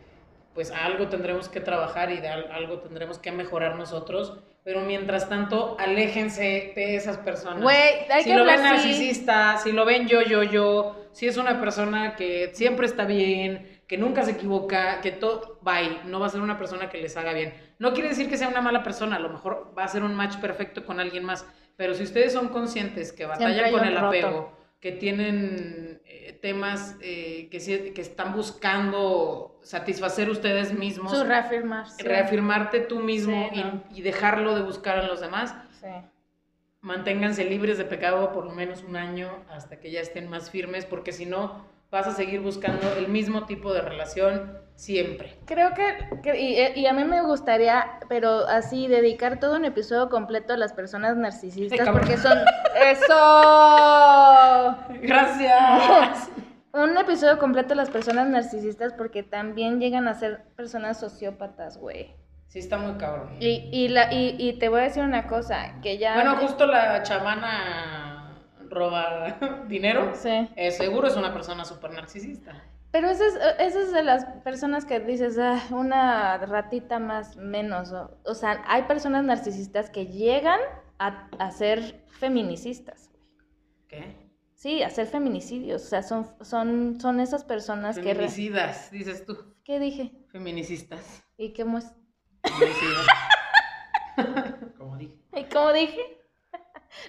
pues 0.55 0.71
algo 0.71 1.09
tendremos 1.09 1.49
que 1.49 1.61
trabajar 1.61 2.11
y 2.11 2.21
de 2.21 2.29
algo 2.29 2.81
tendremos 2.81 3.19
que 3.19 3.31
mejorar 3.33 3.77
nosotros, 3.77 4.39
pero 4.65 4.81
mientras 4.83 5.29
tanto, 5.29 5.77
aléjense 5.79 6.73
de 6.75 6.97
esas 6.97 7.19
personas. 7.19 7.63
Güey, 7.63 8.11
hay 8.11 8.25
si 8.25 8.31
que 8.31 8.37
lo 8.37 8.45
ven 8.45 8.63
narcisista, 8.63 9.57
si 9.59 9.73
lo 9.73 9.85
ven 9.85 10.07
yo, 10.07 10.23
yo, 10.23 10.43
yo, 10.43 11.09
si 11.13 11.27
es 11.27 11.37
una 11.37 11.61
persona 11.61 12.17
que 12.17 12.51
siempre 12.53 12.87
está 12.87 13.05
bien, 13.05 13.81
que 13.87 13.97
nunca 13.97 14.23
se 14.23 14.33
equivoca, 14.33 15.01
que 15.01 15.13
todo, 15.13 15.59
bye, 15.63 16.01
no 16.05 16.21
va 16.21 16.27
a 16.27 16.31
ser 16.31 16.41
una 16.41 16.59
persona 16.59 16.91
que 16.91 16.99
les 16.99 17.17
haga 17.17 17.33
bien. 17.33 17.55
No 17.79 17.93
quiere 17.93 18.11
decir 18.11 18.29
que 18.29 18.37
sea 18.37 18.49
una 18.49 18.61
mala 18.61 18.83
persona, 18.83 19.17
a 19.17 19.21
lo 19.21 19.31
mejor 19.31 19.75
va 19.77 19.85
a 19.85 19.89
ser 19.89 20.03
un 20.03 20.15
match 20.15 20.37
perfecto 20.37 20.85
con 20.85 21.01
alguien 21.01 21.25
más, 21.25 21.47
pero 21.77 21.95
si 21.95 22.03
ustedes 22.03 22.33
son 22.33 22.49
conscientes 22.49 23.13
que 23.13 23.25
batallan 23.25 23.73
con 23.73 23.85
el 23.85 23.95
roto. 23.95 24.07
apego, 24.07 24.53
que 24.79 24.93
tienen 24.93 25.90
temas 26.33 26.97
eh, 27.01 27.49
que, 27.51 27.61
sí- 27.61 27.93
que 27.95 28.01
están 28.01 28.35
buscando 28.35 29.59
satisfacer 29.63 30.29
ustedes 30.31 30.73
mismos, 30.73 31.17
Su 31.17 31.25
reafirmarte 31.25 32.81
tú 32.81 33.01
mismo 33.01 33.49
Sí, 33.53 33.61
no. 33.63 33.83
y, 33.93 33.99
y 33.99 34.03
dejarlo 34.03 34.55
de 34.55 34.63
buscar 34.63 34.99
en 34.99 35.07
los 35.09 35.21
demás, 35.21 35.55
Sí. 35.81 35.89
manténganse 36.81 37.45
libres 37.45 37.79
de 37.79 37.85
pecado 37.85 38.33
por 38.33 38.45
lo 38.45 38.53
menos 38.53 38.83
un 38.83 38.97
año 38.97 39.31
hasta 39.51 39.79
que 39.81 39.91
ya 39.91 40.01
estén 40.01 40.29
más 40.29 40.51
firmes, 40.51 40.85
porque 40.87 41.13
si 41.13 41.27
no, 41.27 41.67
vas 41.91 42.07
a 42.07 42.13
seguir 42.13 42.41
buscando 42.41 42.93
el 42.97 43.09
mismo 43.09 43.47
tipo 43.47 43.73
de 43.73 43.83
relación 43.83 44.59
siempre. 44.81 45.37
Creo 45.45 45.75
que, 45.75 46.21
que- 46.23 46.41
y, 46.41 46.81
y 46.81 46.87
a 46.87 46.93
mí 46.95 47.05
me 47.05 47.21
gustaría, 47.23 47.99
pero 48.09 48.47
así, 48.49 48.89
dedicar 48.89 49.39
todo 49.39 49.57
un 49.57 49.65
episodio 49.67 50.09
completo 50.09 50.55
a 50.55 50.57
las 50.57 50.73
personas 50.73 51.17
narcisistas, 51.17 51.87
porque 51.91 52.17
son... 52.17 52.39
¡Eso! 52.83 54.77
Gracias. 55.03 56.31
Un 56.73 56.97
episodio 56.97 57.39
completo 57.39 57.75
a 57.75 57.77
las 57.77 57.91
personas 57.91 58.29
narcisistas 58.29 58.93
porque 58.95 59.23
también 59.23 59.81
llegan 59.81 60.09
a 60.09 60.15
ser 60.15 60.45
personas 60.57 60.99
sociópatas, 60.99 61.77
güey. 61.77 62.15
Sí, 62.49 62.59
está 62.61 62.79
muy 62.79 62.95
cabrón. 62.95 63.37
Y, 63.39 63.69
y, 63.73 63.89
la, 63.89 64.13
y, 64.13 64.35
y 64.39 64.55
te 64.59 64.69
voy 64.69 64.81
a 64.81 64.85
decir 64.85 65.03
una 65.05 65.27
cosa, 65.27 65.75
que 65.83 65.99
ya... 65.99 66.15
Bueno, 66.15 66.37
justo 66.37 66.67
la 66.67 67.03
chamana 67.03 68.10
roba 68.71 69.39
dinero. 69.69 70.13
Sí. 70.15 70.49
eh, 70.57 70.71
seguro 70.71 71.09
es 71.09 71.17
una 71.17 71.33
persona 71.33 71.65
súper 71.65 71.93
narcisista. 71.93 72.63
Pero 72.93 73.09
esa 73.09 73.25
es, 73.27 73.35
esa 73.61 73.81
es 73.83 73.93
de 73.93 74.03
las 74.03 74.25
personas 74.43 74.85
que 74.85 74.99
dices, 74.99 75.39
ah, 75.39 75.63
una 75.71 76.39
ratita 76.39 76.99
más, 76.99 77.37
menos. 77.37 77.93
O, 77.93 78.19
o 78.25 78.35
sea, 78.35 78.65
hay 78.67 78.83
personas 78.85 79.25
narcisistas 79.25 79.91
que 79.91 80.07
llegan 80.07 80.59
a, 80.99 81.29
a 81.39 81.51
ser 81.53 82.05
feminicistas. 82.09 83.11
¿Qué? 83.87 84.17
Sí, 84.55 84.83
a 84.83 84.91
ser 84.91 85.07
feminicidios. 85.07 85.85
O 85.85 85.87
sea, 85.87 86.03
son, 86.03 86.27
son, 86.41 87.01
son 87.01 87.21
esas 87.21 87.45
personas 87.45 87.97
que... 87.97 88.15
Feminicidas, 88.15 88.91
dices 88.91 89.25
tú. 89.25 89.55
¿Qué 89.65 89.79
dije? 89.79 90.13
Feministas. 90.33 91.23
¿Y 91.37 91.53
cómo 91.55 91.79
es? 91.79 91.93
Feminicidas. 92.43 93.07
Como 94.79 94.97
dije. 94.97 95.17
¿Y 95.37 95.45
cómo 95.45 95.73
dije? 95.73 96.01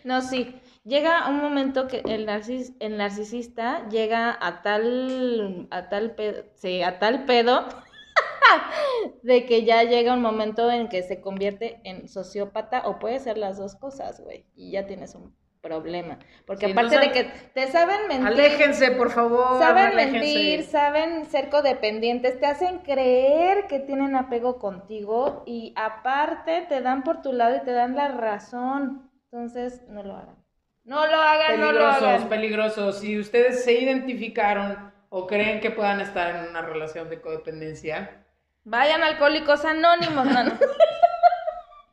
No, 0.03 0.21
sí. 0.21 0.55
Llega 0.83 1.29
un 1.29 1.37
momento 1.41 1.87
que 1.87 2.03
el, 2.07 2.25
narcis, 2.25 2.73
el 2.79 2.97
narcisista 2.97 3.87
llega 3.89 4.35
a 4.41 4.61
tal, 4.63 5.67
a 5.69 5.89
tal 5.89 6.15
pedo, 6.15 6.43
sí, 6.55 6.81
a 6.81 6.97
tal 6.99 7.25
pedo 7.25 7.67
de 9.23 9.45
que 9.45 9.63
ya 9.63 9.83
llega 9.83 10.13
un 10.13 10.21
momento 10.21 10.69
en 10.71 10.89
que 10.89 11.03
se 11.03 11.21
convierte 11.21 11.81
en 11.83 12.07
sociópata 12.07 12.83
o 12.87 12.99
puede 12.99 13.19
ser 13.19 13.37
las 13.37 13.57
dos 13.57 13.75
cosas, 13.75 14.21
güey, 14.21 14.45
y 14.55 14.71
ya 14.71 14.87
tienes 14.87 15.15
un 15.15 15.35
problema. 15.61 16.17
Porque 16.45 16.65
Sí, 16.65 16.71
aparte 16.71 16.97
de 16.99 17.11
que 17.11 17.23
te 17.53 17.67
saben 17.71 18.07
mentir, 18.07 18.27
Aléjense, 18.27 18.91
por 18.91 19.11
favor. 19.11 19.63
saben 19.63 19.91
aléjense. 19.93 20.15
mentir, 20.15 20.63
saben 20.63 21.25
ser 21.25 21.49
codependientes, 21.49 22.39
te 22.39 22.47
hacen 22.47 22.79
creer 22.79 23.67
que 23.67 23.79
tienen 23.79 24.15
apego 24.15 24.59
contigo 24.59 25.43
y 25.45 25.73
aparte 25.75 26.65
te 26.67 26.81
dan 26.81 27.03
por 27.03 27.21
tu 27.21 27.33
lado 27.33 27.55
y 27.57 27.61
te 27.61 27.71
dan 27.71 27.95
la 27.95 28.07
razón. 28.09 29.11
Entonces, 29.31 29.83
no 29.87 30.03
lo 30.03 30.15
hagan. 30.15 30.40
No 30.83 31.05
lo 31.07 31.21
hagan, 31.21 31.59
no 31.59 31.71
lo 31.71 31.79
Peligrosos, 31.79 32.03
hagan. 32.03 32.29
peligrosos. 32.29 32.99
Si 32.99 33.19
ustedes 33.19 33.63
se 33.63 33.73
identificaron 33.73 34.91
o 35.09 35.27
creen 35.27 35.59
que 35.59 35.71
puedan 35.71 36.01
estar 36.01 36.35
en 36.35 36.49
una 36.49 36.61
relación 36.61 37.09
de 37.09 37.21
codependencia, 37.21 38.17
Vayan 38.63 39.01
a 39.01 39.07
alcohólicos 39.07 39.65
anónimos, 39.65 40.25
no, 40.25 40.43
no. 40.43 40.51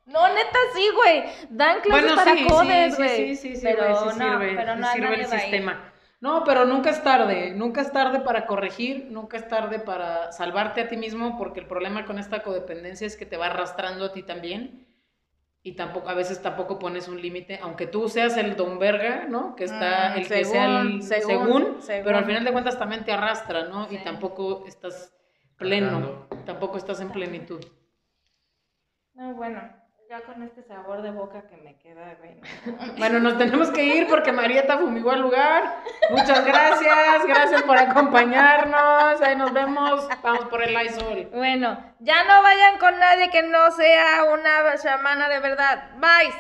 No, 0.07 0.27
neta, 0.29 0.59
sí, 0.75 0.89
güey. 0.95 1.25
Dan 1.51 1.81
clases 1.83 2.03
bueno, 2.03 2.17
para 2.17 2.35
sí, 2.35 2.47
codes, 2.47 2.95
sí, 2.97 3.03
güey. 3.03 3.17
sí, 3.17 3.37
sí, 3.37 3.57
sí, 3.57 3.63
pero 3.63 3.85
güey, 3.85 4.13
sí 4.13 4.19
no, 4.19 4.31
sirve, 4.31 4.55
pero 4.57 4.75
sí 4.75 4.81
no, 4.81 4.93
sirve 4.93 5.15
el 5.21 5.27
sistema. 5.27 5.93
No, 6.21 6.45
pero 6.45 6.65
nunca 6.65 6.91
es 6.91 7.03
tarde, 7.03 7.53
nunca 7.55 7.83
es 7.83 7.93
tarde 7.93 8.21
para 8.21 8.47
corregir, 8.47 9.09
nunca 9.11 9.37
es 9.37 9.47
tarde 9.49 9.79
para 9.81 10.33
salvarte 10.33 10.81
a 10.81 10.89
ti 10.89 10.97
mismo, 10.97 11.37
porque 11.37 11.61
el 11.61 11.67
problema 11.67 12.07
con 12.07 12.19
esta 12.19 12.43
codependencia 12.43 13.07
es 13.07 13.17
que 13.17 13.27
te 13.27 13.37
va 13.37 13.47
arrastrando 13.47 14.07
a 14.07 14.13
ti 14.13 14.23
también 14.23 14.88
y 15.63 15.73
tampoco 15.77 16.09
a 16.09 16.15
veces 16.15 16.41
tampoco 16.41 16.79
pones 16.79 17.09
un 17.09 17.21
límite, 17.21 17.59
aunque 17.63 17.87
tú 17.87 18.09
seas 18.09 18.37
el 18.37 18.57
don 18.57 18.79
verga, 18.79 19.27
¿no? 19.29 19.55
Que 19.57 19.65
está 19.65 20.11
Mm, 20.15 20.19
el 20.19 20.29
que 20.29 20.45
sea 20.45 20.81
el 20.83 21.03
según, 21.03 21.03
según, 21.03 21.83
según. 21.83 22.05
pero 22.05 22.19
al 22.19 22.25
final 22.25 22.45
de 22.45 22.53
cuentas 22.53 22.79
también 22.79 23.05
te 23.05 23.13
arrastra, 23.13 23.65
¿no? 23.69 23.87
Y 23.91 23.99
tampoco 23.99 24.65
estás 24.67 25.15
pleno, 25.57 25.91
Cargando. 25.91 26.29
tampoco 26.47 26.79
estás 26.79 27.01
en 27.01 27.11
plenitud. 27.11 27.61
No, 29.15 29.35
bueno, 29.35 29.61
ya 30.09 30.23
con 30.23 30.43
este 30.43 30.63
sabor 30.63 31.03
de 31.03 31.11
boca 31.11 31.43
que 31.49 31.57
me 31.59 31.77
queda, 31.77 32.15
güey. 32.19 32.35
no. 32.35 32.95
Bueno, 32.99 33.19
nos 33.21 33.37
tenemos 33.37 33.71
que 33.71 33.85
ir 33.85 34.09
porque 34.09 34.33
Marieta 34.33 34.79
fumigó 34.79 35.11
al 35.11 35.21
lugar. 35.21 35.83
Muchas 36.11 36.45
gracias, 36.47 37.27
gracias 37.27 37.63
por 37.65 37.77
acompañarnos. 37.77 39.21
Ahí 39.21 39.37
nos 39.37 39.53
vemos. 39.53 40.09
Vamos 40.23 40.47
por 40.47 40.63
el 40.63 40.73
Lysol. 40.75 41.27
Bueno, 41.35 41.95
ya 41.99 42.25
no 42.25 42.43
vayan 42.43 42.79
con 42.79 42.99
nadie 42.99 43.29
que 43.31 43.43
no 43.43 43.71
sea 43.73 44.25
una 44.33 44.79
chamana 44.79 45.29
de 45.29 45.41
verdad. 45.41 45.91
Bye. 45.97 46.33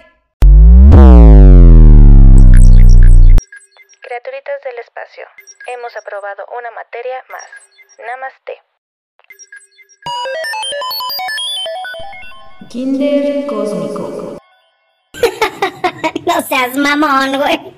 habitantes 4.08 4.64
del 4.64 4.78
espacio. 4.78 5.26
Hemos 5.66 5.96
aprobado 5.96 6.46
una 6.56 6.70
materia 6.70 7.22
más. 7.28 7.48
Namaste. 7.98 8.62
Kinder 12.68 13.46
Cósmico. 13.46 14.36
No 16.26 16.42
seas 16.42 16.76
mamón, 16.76 17.38
güey. 17.38 17.77